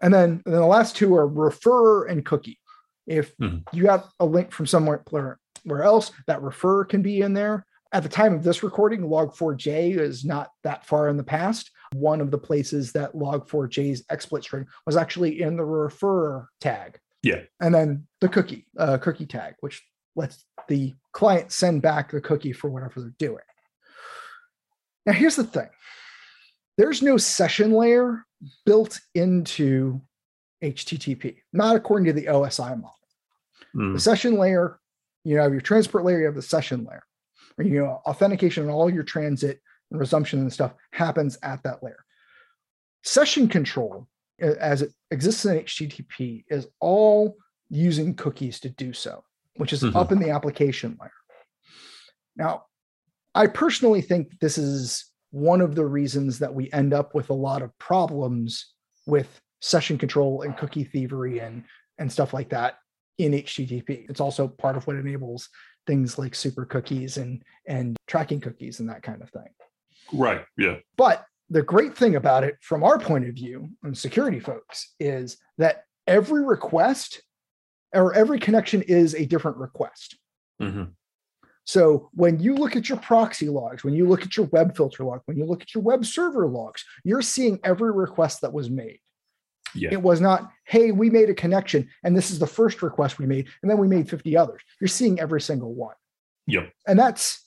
[0.01, 2.59] And then, and then the last two are refer and cookie.
[3.07, 3.63] If Mhm.
[3.73, 7.65] you got a link from somewhere where where else, that refer can be in there.
[7.93, 11.71] At the time of this recording, log4j is not that far in the past.
[11.93, 16.99] One of the places that log4j's exploit string was actually in the refer tag.
[17.21, 17.43] Yeah.
[17.61, 19.81] And then the cookie, uh, cookie tag, which
[20.17, 23.43] lets the client send back the cookie for whatever they're doing.
[25.05, 25.69] Now, here's the thing
[26.77, 28.25] there's no session layer
[28.65, 30.01] built into
[30.63, 32.95] HTTP, not according to the OSI model.
[33.75, 33.93] Mm.
[33.93, 34.79] The session layer,
[35.23, 37.03] you have your transport layer, you have the session layer.
[37.57, 41.83] Or, you know, authentication and all your transit and resumption and stuff happens at that
[41.83, 42.03] layer.
[43.03, 44.07] Session control,
[44.39, 47.37] as it exists in HTTP, is all
[47.69, 49.23] using cookies to do so,
[49.57, 49.95] which is Mhm.
[49.95, 51.11] up in the application layer.
[52.35, 52.65] Now,
[53.35, 57.33] I personally think this is one of the reasons that we end up with a
[57.33, 58.73] lot of problems
[59.05, 61.63] with session control and cookie thievery and
[61.97, 62.79] and stuff like that
[63.17, 64.09] in HTTP.
[64.09, 65.49] It's also part of what enables
[65.87, 69.47] things like super cookies and and tracking cookies and that kind of thing.
[70.11, 70.43] Right.
[70.57, 70.77] Yeah.
[70.97, 75.37] But the great thing about it from our point of view and security folks is
[75.57, 77.21] that every request
[77.93, 80.17] or every connection is a different request.
[80.59, 80.85] hmm
[81.63, 85.05] So when you look at your proxy logs, when you look at your web filter
[85.05, 88.69] log, when you look at your web server logs, you're seeing every request that was
[88.69, 88.99] made.
[89.75, 89.89] Yeah.
[89.91, 93.25] It was not, hey, we made a connection and this is the first request we
[93.25, 94.61] made, and then we made 50 others.
[94.79, 95.95] You're seeing every single one.
[96.47, 96.71] Yep.
[96.87, 97.43] And that's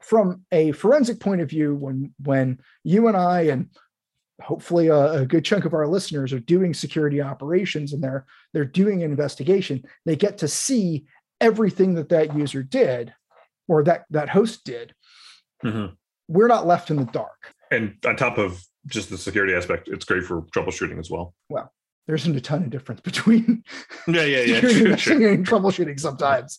[0.00, 3.68] from a forensic point of view, when when you and I and
[4.40, 8.64] hopefully a, a good chunk of our listeners are doing security operations and they're they're
[8.64, 11.06] doing an investigation, they get to see
[11.40, 13.12] everything that that user did
[13.68, 14.94] or that that host did.
[15.62, 15.86] hmm
[16.28, 17.54] We're not left in the dark.
[17.70, 21.34] And on top of just the security aspect, it's great for troubleshooting as well.
[21.48, 21.72] Well,
[22.06, 23.62] there isn't a ton of difference between
[24.08, 24.54] Yeah, yeah, yeah.
[24.60, 25.32] security Sure, sure.
[25.32, 26.58] and troubleshooting sometimes.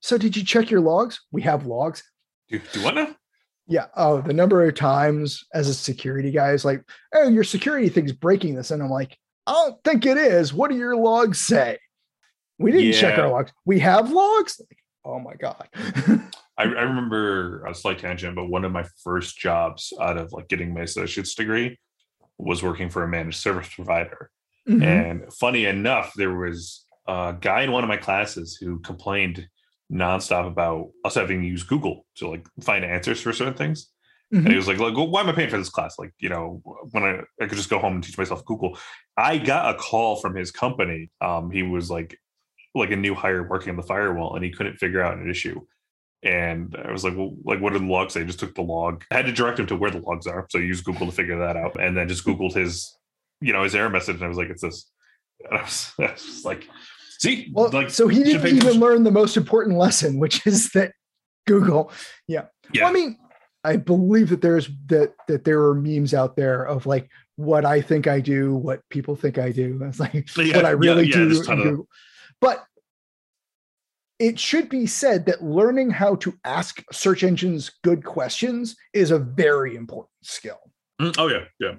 [0.00, 1.20] So did you check your logs?
[1.30, 2.02] We have logs.
[2.48, 3.14] Do, do what now?
[3.66, 3.86] Yeah.
[3.96, 6.82] Oh, the number of times as a security guy is like,
[7.14, 8.70] oh, your security thing's breaking this.
[8.70, 9.16] And I'm like,
[9.46, 10.52] I don't think it is.
[10.54, 11.78] What do your logs say?
[12.58, 13.52] We didn't check our logs.
[13.64, 14.58] We have logs.
[14.60, 15.68] Like, oh my God.
[16.60, 20.48] I, I remember a slight tangent, but one of my first jobs out of like
[20.48, 21.78] getting my associate's degree
[22.38, 24.30] was working for a managed service provider.
[24.68, 24.82] Mhm.
[24.82, 29.48] And funny enough, there was a guy in one of my classes who complained
[29.90, 33.90] nonstop about us having to use Google to like find answers for certain things.
[34.32, 35.98] And he was like, like, why am I paying for this class?
[35.98, 38.78] Like, you know, when I, I could just go home and teach myself Google.
[39.16, 41.10] I got a call from his company.
[41.20, 42.16] Um, he was like,
[42.72, 45.60] like a new hire working on the firewall, and he couldn't figure out an issue.
[46.22, 48.20] And I was like, well, like, what did the log say?
[48.20, 49.04] I just took the log.
[49.10, 50.46] I had to direct him to where the logs are.
[50.50, 52.94] So I used Google to figure that out, and then just Googled his,
[53.40, 54.90] you know, his error message, and I was like, it's this.
[55.48, 56.68] And I was, I was just like,
[57.18, 58.80] see, Well, like, so he didn't even attention.
[58.80, 60.92] learn the most important lesson, which is that
[61.46, 61.90] Google.
[62.28, 62.46] Yeah.
[62.72, 62.82] Yeah.
[62.82, 63.18] Well, I mean,
[63.64, 67.80] I believe that there's that that there are memes out there of like what I
[67.82, 69.78] think I do, what people think I do.
[69.84, 71.24] It's like Yeah, what I really yeah, do.
[71.26, 71.70] there's a ton in of.
[71.72, 71.88] Google.
[72.40, 72.64] But
[74.20, 79.18] it should be said that learning how to ask search engines good questions is a
[79.18, 80.58] very important skill.
[81.00, 81.74] Mm, oh yeah, yeah.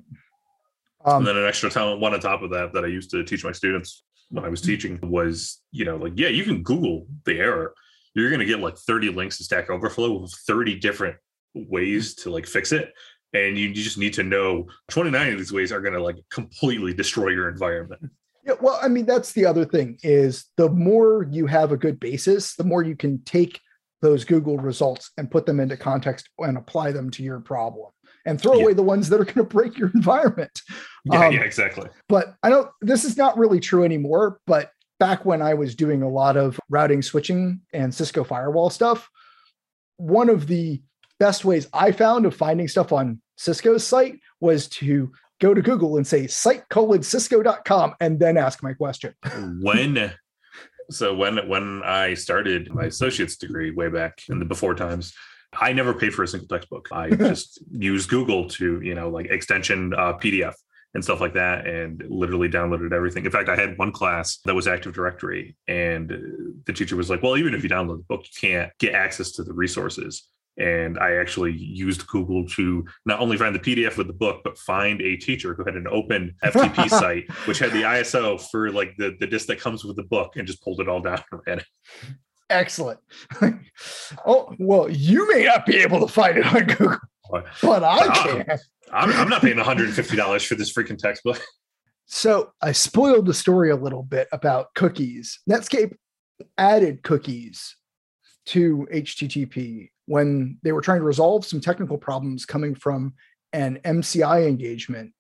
[1.05, 3.23] Um, and then an extra talent one on top of that that I used to
[3.23, 7.05] teach my students when I was teaching was, you know, like, yeah, you can Google
[7.25, 7.75] the error.
[8.15, 11.17] You're going to get like 30 links to Stack Overflow with 30 different
[11.53, 12.91] ways to like fix it.
[13.33, 16.17] And you, you just need to know 29 of these ways are going to like
[16.29, 18.11] completely destroy your environment.
[18.45, 21.99] Yeah, well, I mean, that's the other thing is the more you have a good
[21.99, 23.59] basis, the more you can take
[24.01, 27.91] those Google results and put them into context and apply them to your problem
[28.25, 28.63] and throw Yeah.
[28.63, 30.59] away the ones that are going to break your environment.
[31.05, 31.87] Yeah, Um, yeah, exactly.
[32.09, 34.39] But I don't, this is not really true anymore.
[34.47, 39.07] But back when I was doing a lot of routing, switching, and Cisco firewall stuff,
[39.97, 40.81] one of the
[41.19, 45.11] best ways I found of finding stuff on Cisco's site was to
[45.41, 49.13] go to Google and say site colon cisco.com and then ask my question.
[49.61, 50.13] when
[50.89, 55.13] so when when I started my associate's degree way back in the before times,
[55.53, 56.87] I never paid for a single textbook.
[56.91, 60.53] I just used Google to you know like extension uh, PDF
[60.93, 63.23] and stuff like that, and literally downloaded everything.
[63.25, 66.09] In fact, I had one class that was Active Directory, and
[66.65, 69.31] the teacher was like, "Well, even if you download the book, you can't get access
[69.33, 70.27] to the resources."
[70.57, 74.57] And I actually used Google to not only find the PDF with the book, but
[74.57, 78.95] find a teacher who had an open FTP site, which had the ISO for like
[78.97, 81.41] the, the disc that comes with the book and just pulled it all down and
[81.47, 81.65] ran it.
[82.49, 82.99] Excellent.
[84.25, 86.97] oh, well, you may not be able to find it on Google,
[87.31, 88.59] But but I can.
[88.91, 91.41] I'm, I'm not paying $150 for this freaking textbook.
[92.13, 95.39] So I spoiled the story a little bit about cookies.
[95.49, 95.95] Netscape
[96.57, 97.77] added cookies
[98.47, 103.13] to HTTP when they were trying to resolve some technical problems coming from
[103.53, 105.13] an MCI engagement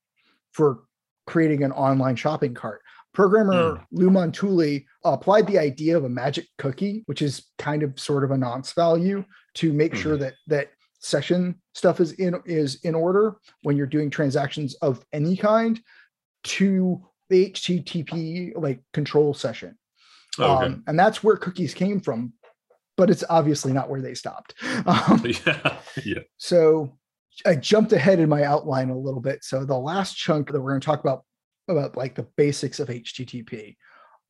[0.51, 0.81] for
[1.27, 2.81] creating an online shopping cart.
[3.13, 3.83] Programmer hmm.
[3.91, 8.23] Lou Montulli uh, applied the idea of a magic cookie, which is kind of sort
[8.23, 9.23] of a nonce value,
[9.55, 10.21] to make sure hmm.
[10.21, 10.69] that that
[10.99, 15.81] session stuff is in is in order when you're doing transactions of any kind
[16.43, 19.77] to the HTTP like control session.
[20.39, 20.65] Oh, okay.
[20.67, 22.33] Um, and that's where cookies came from,
[22.97, 24.53] but it's obviously not where they stopped.
[24.85, 25.77] Um, yeah.
[26.03, 26.19] Yeah.
[26.37, 26.97] so
[27.45, 29.43] I jumped ahead in my outline a little bit.
[29.43, 31.23] So the last chunk that we're going to talk about
[31.67, 33.75] about like the basics of HTTP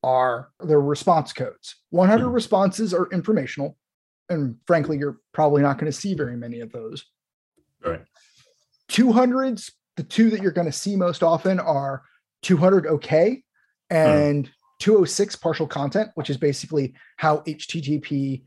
[0.04, 1.76] are the response codes.
[1.90, 2.34] 100 Mhm.
[2.34, 3.78] responses are informational,
[4.30, 7.06] and frankly, you're probably not going to see very many of those.
[7.84, 8.04] Right.
[8.90, 12.04] 200s, the two that you're going to see most often are
[12.44, 13.44] 200 OK
[13.90, 14.50] and
[14.80, 18.44] 206 partial content, which is basically how HTTP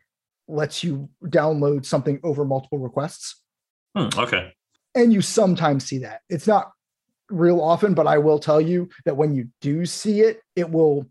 [0.49, 3.41] lets you download something over multiple requests.
[3.97, 4.53] Hmm, okay.
[4.95, 6.21] And you sometimes see that.
[6.29, 6.71] It's not
[7.31, 11.07] real often, but I will tell you that when you do see it, it will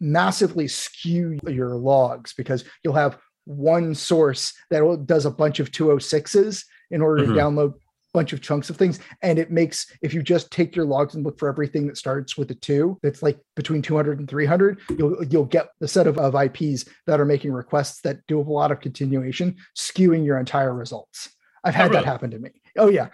[0.00, 6.64] massively skew your logs because you'll have one source that does a bunch of 206s
[6.90, 7.26] in order Mhm.
[7.28, 7.74] to download
[8.14, 11.24] bunch of chunks of things and it makes if you just take your logs and
[11.24, 15.22] look for everything that starts with a 2 that's like between 200 and 300 you'll
[15.24, 18.72] you'll get the set of, of IPs that are making requests that do a lot
[18.72, 21.30] of continuation skewing your entire results
[21.64, 22.04] I've had that really?
[22.06, 23.08] happen to me oh yeah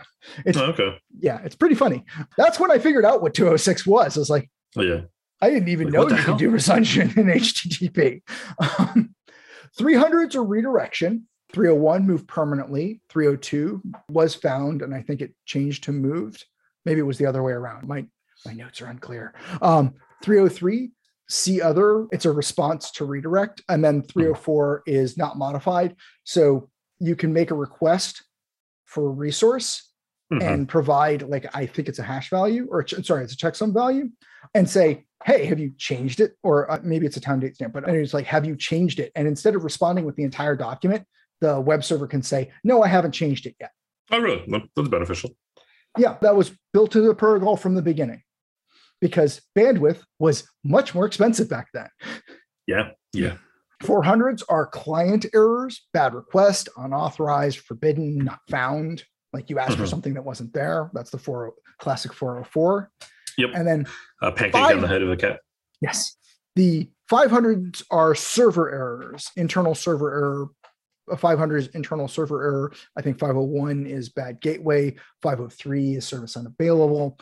[0.44, 0.96] it's Oh, okay.
[1.18, 2.04] yeah it's pretty funny
[2.38, 5.02] that's when I figured out what 206 was I was like Oh, yeah.
[5.40, 6.34] I didn't even Like, know you hell?
[6.34, 8.22] could do resumption in HTTP.
[8.58, 9.14] Um,
[9.78, 11.28] 300s are redirection.
[11.54, 13.00] 301 moved permanently.
[13.10, 13.80] 302
[14.10, 16.44] was found, and I think it changed to moved.
[16.84, 17.86] Maybe it was the other way around.
[17.86, 18.04] My
[18.44, 19.32] my notes are unclear.
[19.62, 20.90] Um, 303
[21.30, 23.62] see other, it's a response to redirect.
[23.70, 25.96] And then 304 is not modified.
[26.24, 28.22] So you can make a request
[28.84, 29.90] for a resource
[30.30, 30.42] Mhm.
[30.42, 34.10] and provide like I think it's a hash value or sorry, it's a checksum value,
[34.54, 37.72] and say, "Hey, have you changed it?" Or uh, maybe it's a time date stamp,
[37.72, 41.04] but it's like, "Have you changed it?" And instead of responding with the entire document,
[41.44, 43.70] the web server can say, "No, I haven't changed it yet."
[44.10, 44.42] Oh, really?
[44.48, 45.30] That's beneficial.
[45.98, 48.22] Yeah, that was built into the protocol from the beginning
[49.00, 51.88] because bandwidth was much more expensive back then.
[52.66, 52.90] Yeah.
[53.12, 53.36] Yeah.
[53.82, 59.04] 400s are client errors, bad request, unauthorized, forbidden, not found.
[59.32, 59.88] Like you asked for Mhm.
[59.90, 60.90] something that wasn't there.
[60.94, 62.90] That's the 40 classic 404.
[63.36, 63.50] Yep.
[63.54, 63.86] And then,
[64.22, 65.40] Uh, pancake Five- on the head of a cat.
[65.80, 66.16] yes,
[66.56, 70.46] the 500s are server errors, internal server error.
[71.10, 72.72] A 500 is internal server error.
[72.96, 74.94] I think 501 is bad gateway.
[75.22, 77.18] 503 is service unavailable.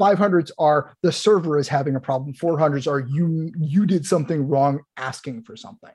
[0.00, 2.34] 500s are the server is having a problem.
[2.34, 5.92] 400s are you you did something wrong asking for something.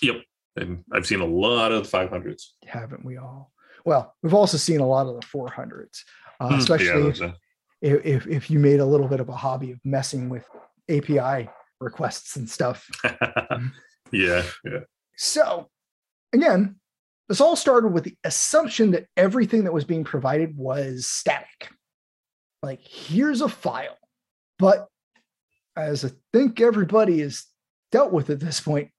[0.00, 0.22] Yep.
[0.56, 2.42] And I've seen a lot of the 500s.
[2.66, 3.52] haven't we all?
[3.84, 6.00] Well, we've also seen a lot of the 400s,
[6.40, 7.32] uh, Hmm, especially yeah, if, uh,
[7.82, 10.46] if if you made a little bit of a hobby of messing with
[10.88, 11.48] API
[11.80, 12.88] requests and stuff.
[14.12, 14.42] yeah.
[14.64, 14.80] Yeah.
[15.16, 15.68] So,
[16.32, 16.76] again,
[17.28, 21.70] this all started with the assumption that everything that was being provided was static.
[22.62, 23.96] Like, here's a file.
[24.58, 24.88] But
[25.76, 27.46] as I think everybody is
[27.90, 28.90] dealt with at this point,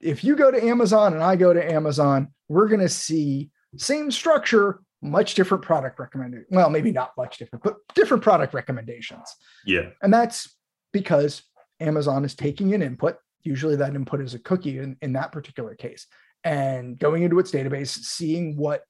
[0.00, 4.10] if you go to Amazon and I go to Amazon, we're going to see same
[4.10, 6.46] structure, much different product recommendation.
[6.50, 9.28] Well, maybe not much different, but different product recommendations.
[9.66, 9.90] Yeah.
[10.02, 10.56] And that's
[10.92, 11.42] because
[11.80, 13.16] Amazon is taking an input.
[13.42, 16.06] Usually that input is a cookie in, in that particular case,
[16.44, 18.84] and going into its database, seeing what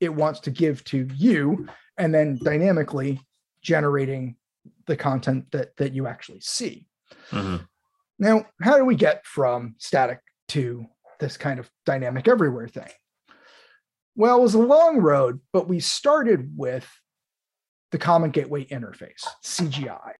[0.00, 3.20] it wants to give to you, and then dynamically
[3.62, 4.36] generating
[4.86, 6.86] the content that, that you actually see.
[7.30, 7.66] Mhm.
[8.18, 10.86] Now, how do we get from static to
[11.20, 12.90] this kind of dynamic everywhere thing?
[14.16, 16.88] Well, it was a long road, but we started with
[17.90, 20.14] the Common Gateway Interface, CGI.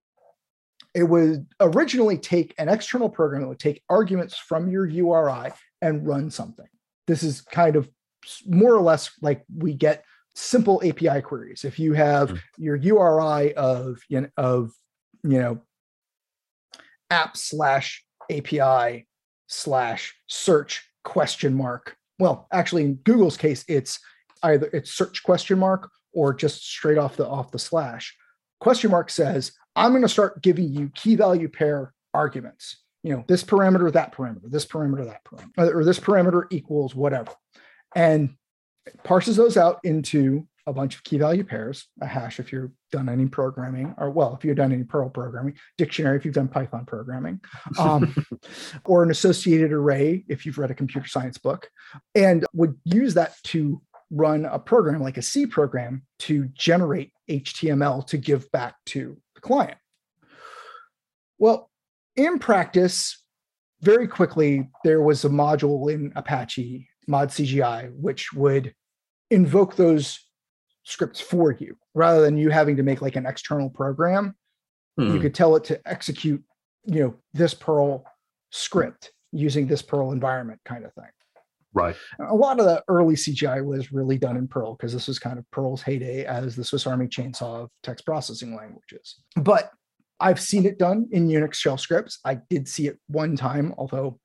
[0.95, 5.53] It would originally take an external program that would take arguments from your URI
[5.85, 6.67] and run something.
[7.07, 7.89] This is kind of
[8.47, 10.05] more or less like we get
[10.35, 11.65] simple API queries.
[11.65, 12.37] If you have Hmm.
[12.57, 14.73] your URI of you know, of
[15.23, 15.63] you know
[17.11, 19.07] app slash API
[19.47, 21.97] slash search question mark.
[22.19, 24.01] Well, actually, in Google's case, it's
[24.43, 28.17] either it's search question mark or just straight off the off the slash.
[28.61, 32.84] Question mark says, I'm going to start giving you key value pair arguments.
[33.05, 37.33] You know, this parameter, that parameter, this parameter, that parameter, or this parameter equals whatever.
[37.95, 38.35] And
[39.05, 43.09] parses those out into a bunch of key value pairs, a hash if you've done
[43.09, 46.87] any programming, or well, if you've done any Perl programming, dictionary if you've done Python
[46.87, 47.41] programming,
[47.79, 48.15] um,
[48.85, 51.69] or an associated array if you've read a computer science book,
[52.15, 58.07] and would use that to run a program like a C program to generate HTML
[58.07, 59.77] to give back to the client.
[61.39, 61.71] Well,
[62.17, 63.23] in practice,
[63.81, 68.75] very quickly, there was a module in Apache, mod CGI, which would
[69.31, 70.19] invoke those
[70.85, 74.35] scripts for you rather than you having to make like an external program.
[74.97, 75.21] You Hmm.
[75.21, 76.43] could tell it to execute,
[76.85, 78.05] you know, this Perl
[78.51, 81.11] script using this Perl environment kind of thing.
[81.73, 81.97] Right.
[82.21, 85.39] A lot of the early CGI was really done in Perl because this was kind
[85.41, 89.17] of Perl's heyday as the Swiss Army chainsaw of text processing languages.
[89.35, 89.73] But
[90.21, 92.19] I've seen it done in Unix shell scripts.
[92.25, 94.21] I did see it one time, although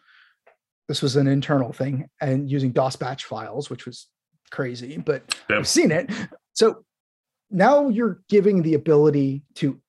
[0.88, 4.08] this was an internal thing and using DOS batch files, which was
[4.52, 5.60] crazy, but Yep.
[5.60, 6.10] I've seen it.
[6.54, 6.84] So
[7.52, 9.80] now you're giving the ability to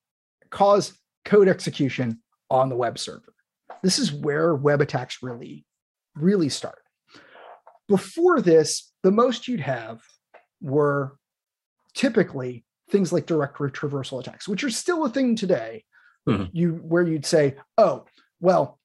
[0.49, 3.33] cause code execution on the web server.
[3.83, 5.65] This is where web attacks really,
[6.15, 6.79] really start.
[7.87, 10.01] Before this, the most you'd have
[10.61, 11.17] were
[11.93, 15.83] typically things like directory traversal attacks, which are still a thing today.
[16.27, 16.49] Mhm.
[16.53, 18.05] You where you'd say, "Oh,
[18.39, 18.79] well,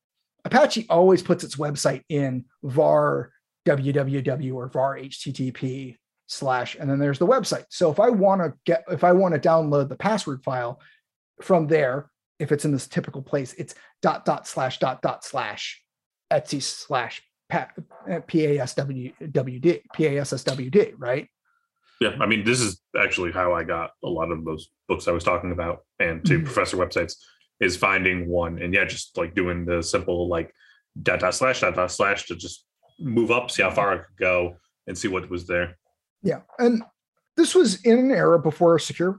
[0.45, 3.33] Apache always puts its website in var
[3.67, 5.97] www or var http
[6.29, 7.65] slash, and then there's the website.
[7.69, 10.81] So if I want to get, if I want to download the password file
[11.43, 15.83] from there, if it's in this typical place, it's dot dot slash dot dot slash
[16.31, 17.69] etc slash pa-
[18.11, 19.13] uh, PASSWD,
[20.99, 21.29] right?
[22.01, 22.17] Yeah.
[22.21, 25.25] I mean, this is actually how I got a lot of those books I was
[25.25, 26.45] talking about and to Mhm.
[26.45, 27.15] professor websites
[27.61, 30.53] is finding one and yeah, just like doing the simple like
[31.03, 32.67] dot dot slash dot dot slash to just
[32.99, 35.77] move up, see how far I could go and see what was there.
[36.23, 36.41] Yeah.
[36.59, 36.83] And
[37.37, 39.19] this was in an era before secure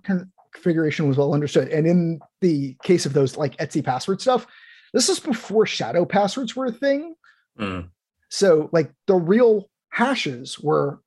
[0.53, 1.69] configuration was well understood.
[1.69, 4.45] And in the case of those like etc password stuff,
[4.93, 7.13] This is before shadow passwords were a thing.
[7.59, 7.89] Mm.
[8.29, 11.01] So, like the real hashes were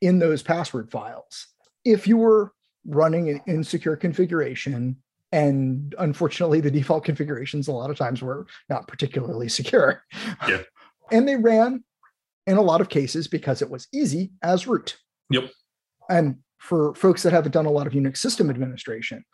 [0.00, 1.48] in those password files.
[1.84, 2.52] If you were
[2.86, 4.96] running an insecure configuration,
[5.32, 10.02] and unfortunately, the default configurations a lot of times were not particularly secure.
[10.48, 10.62] Yeah.
[11.12, 11.84] and they ran
[12.46, 14.96] in a lot of cases because it was easy as root.
[15.30, 15.50] Yep.
[16.08, 19.24] And for folks that haven't done a lot of Unix system administration,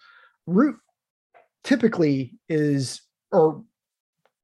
[0.46, 0.76] root
[1.62, 3.62] typically is or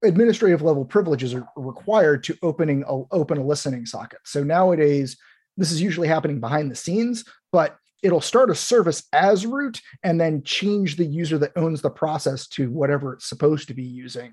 [0.05, 4.21] administrative level privileges are required to opening a, open a listening socket.
[4.25, 5.16] So nowadays,
[5.59, 10.21] this is usually happening behind the scenes, but it'll start a service as root and
[10.21, 14.33] then change the user that owns the process to whatever it's supposed to be using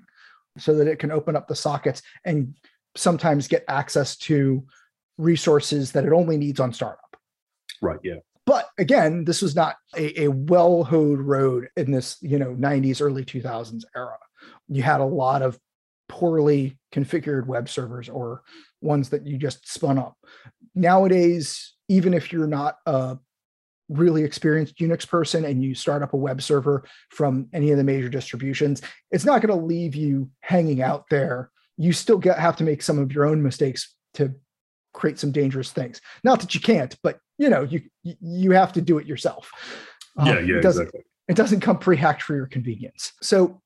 [0.56, 2.54] so that it can open up the sockets and
[2.94, 4.64] sometimes get access to
[5.18, 7.16] resources that it only needs on startup.
[7.82, 7.98] Right.
[8.02, 8.20] Yeah.
[8.46, 13.24] But again, this was not a, a well-hoed road in this, you know, 90s, early
[13.24, 14.16] 2000s era.
[14.68, 15.58] You had a lot of
[16.08, 18.42] poorly configured web servers or
[18.86, 20.16] ones that you just spun up.
[20.74, 23.18] Nowadays, even if you're not a
[23.88, 27.84] really experienced Unix person and you start up a web server from any of the
[27.84, 31.50] major distributions, it's not going to leave you hanging out there.
[31.76, 34.34] You still get have to make some of your own mistakes to
[34.94, 36.00] create some dangerous things.
[36.24, 39.50] Not that you can't, but you know, you you have to do it yourself.
[40.18, 41.04] Yeah, Um, yeah, it doesn't, exactly.
[41.28, 43.12] it doesn't come pre-hacked for your convenience.
[43.20, 43.60] So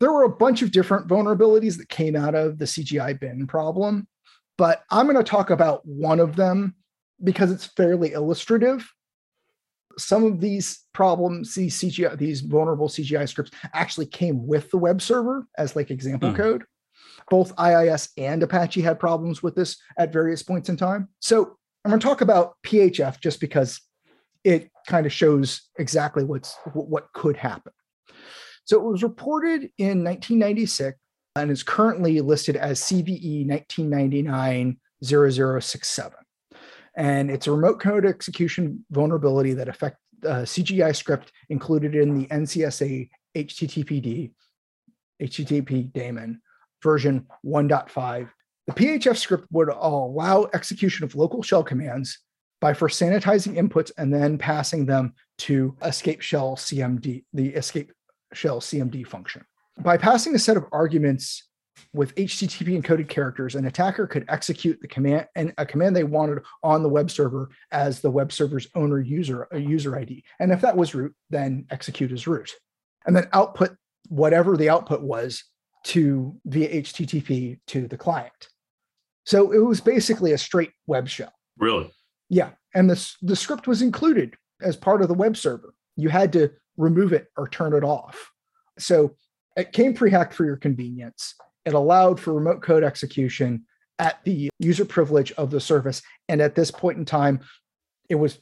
[0.00, 4.08] there were a bunch of different vulnerabilities that came out of the CGI bin problem,
[4.56, 6.74] but I'm going to talk about one of them
[7.22, 8.88] because it's fairly illustrative.
[9.96, 15.00] Some of these problems, these CGI, these vulnerable CGI scripts actually came with the web
[15.00, 16.36] server as like example Hmm.
[16.36, 16.64] code.
[17.30, 21.08] Both IIS and Apache had problems with this at various points in time.
[21.20, 23.80] So I'm going to talk about PHF just because
[24.42, 27.72] it kind of shows exactly what's what could happen.
[28.64, 30.98] So it was reported in 1996
[31.36, 33.46] and is currently listed as CVE
[35.02, 36.12] 1999-0067.
[36.96, 42.26] And it's a remote code execution vulnerability that affect uh, CGI script included in the
[42.28, 44.30] NCSA HTTPD,
[45.20, 46.40] HTTP daemon
[46.82, 48.28] version 1.5.
[48.66, 52.20] The PHF script would allow execution of local shell commands
[52.60, 57.92] by first sanitizing inputs and then passing them to escape shell CMD, the escape
[58.32, 59.44] shell CMD function.
[59.80, 61.44] By passing a set of arguments
[61.92, 66.40] with HTTP encoded characters, an attacker could execute the command and a command they wanted
[66.62, 70.24] on the web server as the web server's owner user a user ID.
[70.40, 72.50] And if that was root, then execute as root.
[73.06, 73.76] And then output
[74.08, 75.44] whatever the output was
[75.84, 78.48] to via HTTP to the client.
[79.24, 81.32] So it was basically a straight web shell.
[81.58, 81.90] Really?
[82.28, 85.74] Yeah, and the the script was included as part of the web server.
[85.96, 88.30] You had to remove it or turn it off.
[88.78, 89.14] So
[89.56, 91.34] it came pre-hacked for your convenience.
[91.64, 93.64] It allowed for remote code execution
[93.98, 97.40] at the user privilege of the service, and at this point in time,
[98.08, 98.38] it was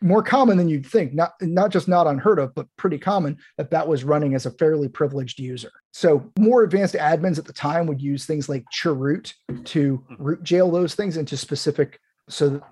[0.00, 1.14] more common than you'd think.
[1.14, 4.50] Not not just not unheard of, but pretty common that that was running as a
[4.52, 5.72] fairly privileged user.
[5.92, 9.34] So more advanced admins at the time would use things like chroot
[9.64, 11.98] to root jail those things into specific
[12.28, 12.62] so that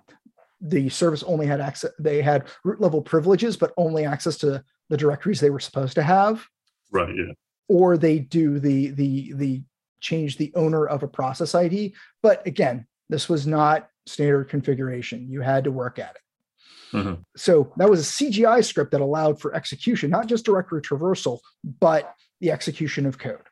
[0.60, 4.96] the service only had access they had root level privileges but only access to the
[4.96, 6.46] directories they were supposed to have
[6.92, 7.14] Right.
[7.16, 7.32] Yeah.
[7.76, 9.62] Or they do the the the
[10.00, 15.28] change the owner of a process id but again this was not standard configuration.
[15.28, 16.96] You had to work at it.
[16.96, 17.24] Mhm.
[17.36, 21.38] so that was a cgi script that allowed for execution not just directory traversal
[21.80, 23.46] but the execution of code.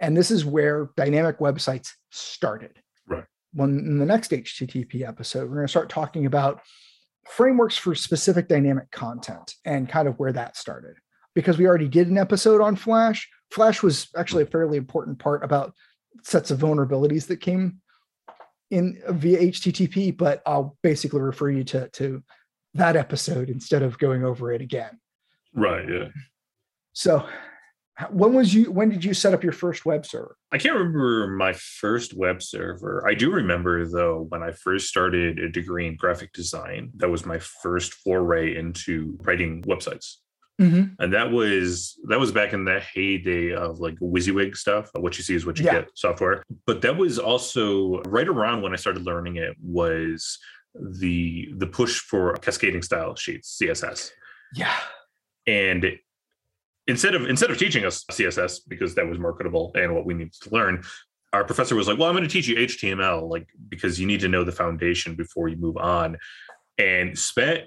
[0.00, 2.74] And this is where dynamic websites started.
[3.08, 3.24] Right.
[3.54, 6.60] when in the next http episode we're going to start talking about
[7.26, 10.94] frameworks for specific dynamic content and kind of where that started.
[11.34, 15.42] Because we already did an episode on flash flash was actually a fairly important part
[15.44, 15.74] about
[16.22, 17.80] sets of vulnerabilities that came
[18.70, 22.22] in via http but i'll basically refer you to to
[22.74, 24.98] that episode instead of going over it again
[25.54, 25.88] Right.
[25.88, 26.08] Yeah.
[26.92, 27.26] so
[28.10, 31.26] when was you when did you set up your first web server I can't remember
[31.28, 33.04] my first web server.
[33.06, 37.26] I do remember though when I first started a degree in graphic design, that was
[37.26, 40.16] my first foray into writing websites.
[40.60, 41.00] Mm-hmm.
[41.02, 44.90] And that was that was back in the heyday of like WYSIWYG stuff.
[44.94, 45.80] What you see is what you Yeah.
[45.80, 46.42] get software.
[46.66, 50.38] But that was also right around when I started learning it was
[50.74, 54.10] the the push for cascading style sheets, CSS.
[54.54, 54.74] yeah
[55.46, 55.98] And
[56.86, 60.32] instead of instead of teaching us css because that was marketable and what we needed
[60.32, 60.82] to learn
[61.34, 64.20] our professor was like well i'm going to teach you html like because you need
[64.20, 66.16] to know the foundation before you move on
[66.78, 67.64] and spent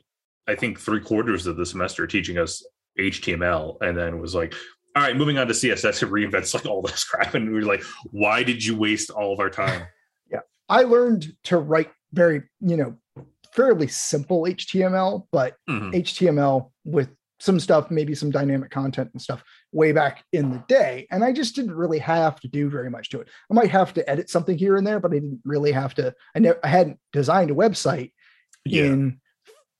[0.48, 2.66] i think three quarters of the semester teaching us
[3.00, 4.54] html and then was like
[4.96, 7.66] All right, moving on to CSS, it reinvents like all this crap, and we are
[7.66, 9.88] like, why did you waste all of our time?
[10.32, 10.40] Yeah.
[10.70, 12.98] I learned to write very, you know,
[13.54, 15.94] fairly simple HTML, but Mhm.
[15.94, 21.08] HTML with some stuff, maybe some dynamic content and stuff way back in the day.
[21.12, 23.28] And I just didn't really have to do very much to it.
[23.50, 26.14] I might have to edit something here and there, but I didn't really have to.
[26.36, 28.12] I, never, I hadn't designed a website
[28.64, 29.20] Yeah, in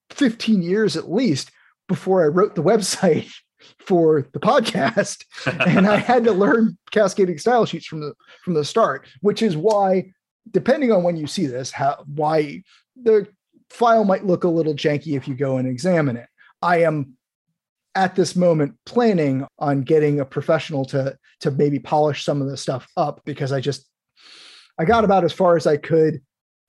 [0.10, 1.52] 15 years at least
[1.92, 3.30] before I wrote the website
[3.86, 5.26] for the podcast
[5.68, 8.14] and I had to learn cascading style sheets from the
[8.46, 10.14] from the start, which is why,
[10.50, 12.64] depending on when you see this, how why
[12.96, 13.28] the
[13.70, 16.30] file might look a little janky if you go and examine it.
[16.62, 17.18] I am
[17.94, 22.56] at this moment planning on getting a professional to to maybe polish some of the
[22.56, 23.86] stuff up because I just
[24.80, 26.22] I got about as far as I could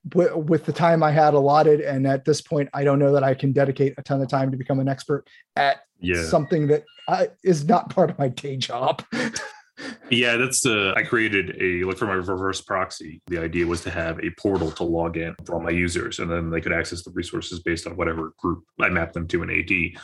[0.08, 3.24] wi- with the time I had allotted, and at this point, I don't know that
[3.24, 6.84] I can dedicate a ton of time to become an expert at yeah, something that
[7.08, 9.04] I, is not part of my day job.
[10.10, 10.36] yeah.
[10.36, 13.20] That's uh, I created a like for my reverse proxy.
[13.28, 16.30] The idea was to have a portal to log in for all my users, and
[16.30, 19.50] then they could access the resources based on whatever group I mapped them to in
[19.50, 20.02] AD.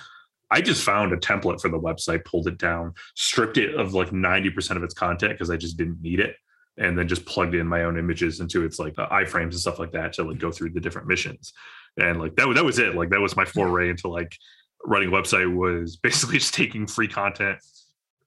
[0.51, 4.11] I just found a template for the website, pulled it down, stripped it of like
[4.11, 6.36] 90% of its content because I just didn't need it.
[6.78, 9.78] And then just plugged in my own images into its like uh, iframes and stuff
[9.80, 11.52] like that to like go through the different missions.
[11.98, 12.94] And like that, was- that was it.
[12.94, 14.36] Like that was my foray into like
[14.84, 17.58] running a website was basically just taking free content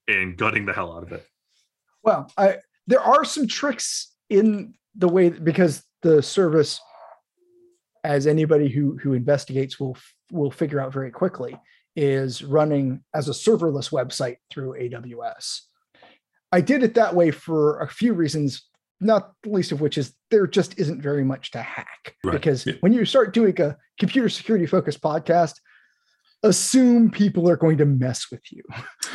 [0.08, 1.26] and gutting the hell out of it.
[2.02, 6.80] Well, I there are some tricks in the way because the service,
[8.04, 9.96] as anybody who who investigates will
[10.30, 11.58] will figure out very quickly,
[11.94, 15.60] is running as a serverless website through AWS.
[16.52, 18.62] I did it that way for a few reasons,
[19.00, 22.14] not the least of which is there just isn't very much to hack.
[22.24, 22.32] Right.
[22.32, 22.74] Because Yeah.
[22.80, 25.54] when you start doing a computer security focused podcast,
[26.42, 28.62] assume people are going to mess with you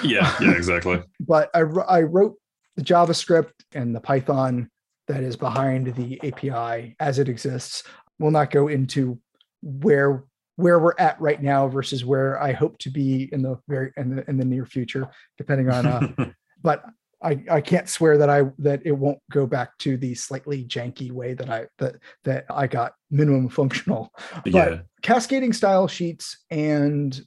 [0.03, 1.03] Yeah, yeah, exactly.
[1.19, 2.35] but I, I wrote
[2.77, 4.69] the JavaScript and the Python
[5.07, 7.83] that is behind the API as it exists.
[8.19, 9.19] We'll not go into
[9.61, 10.23] where
[10.57, 14.15] where we're at right now versus where I hope to be in the very in
[14.15, 15.07] the in the near future,
[15.37, 15.85] depending on.
[15.85, 16.31] Uh,
[16.63, 16.83] but
[17.21, 21.11] I I can't swear that I that it won't go back to the slightly janky
[21.11, 24.11] way that I that that I got minimum functional.
[24.43, 24.79] But yeah.
[25.01, 27.19] cascading style sheets and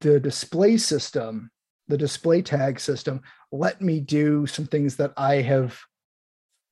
[0.00, 1.50] the display system,
[1.88, 5.78] the display tag system, let me do some things that I have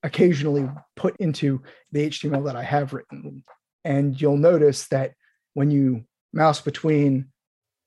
[0.03, 3.43] occasionally put into the HTML that I have written.
[3.85, 5.15] And you'll notice that
[5.55, 7.31] when you mouse between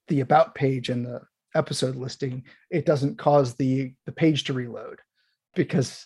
[0.07, 1.21] the about page and the
[1.55, 4.99] episode listing, it doesn't cause the the page to reload
[5.55, 6.05] because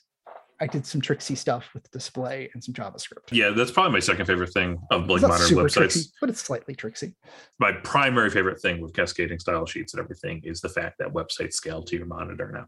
[0.61, 3.31] I did some tricksy stuff with display and some JavaScript.
[3.31, 5.73] Yeah, that's probably my second favorite thing of like modern websites.
[5.73, 7.15] tricksy, but it's slightly tricksy.
[7.59, 11.53] my primary favorite thing with cascading style sheets and everything is the fact that websites
[11.53, 12.65] scale to your monitor now.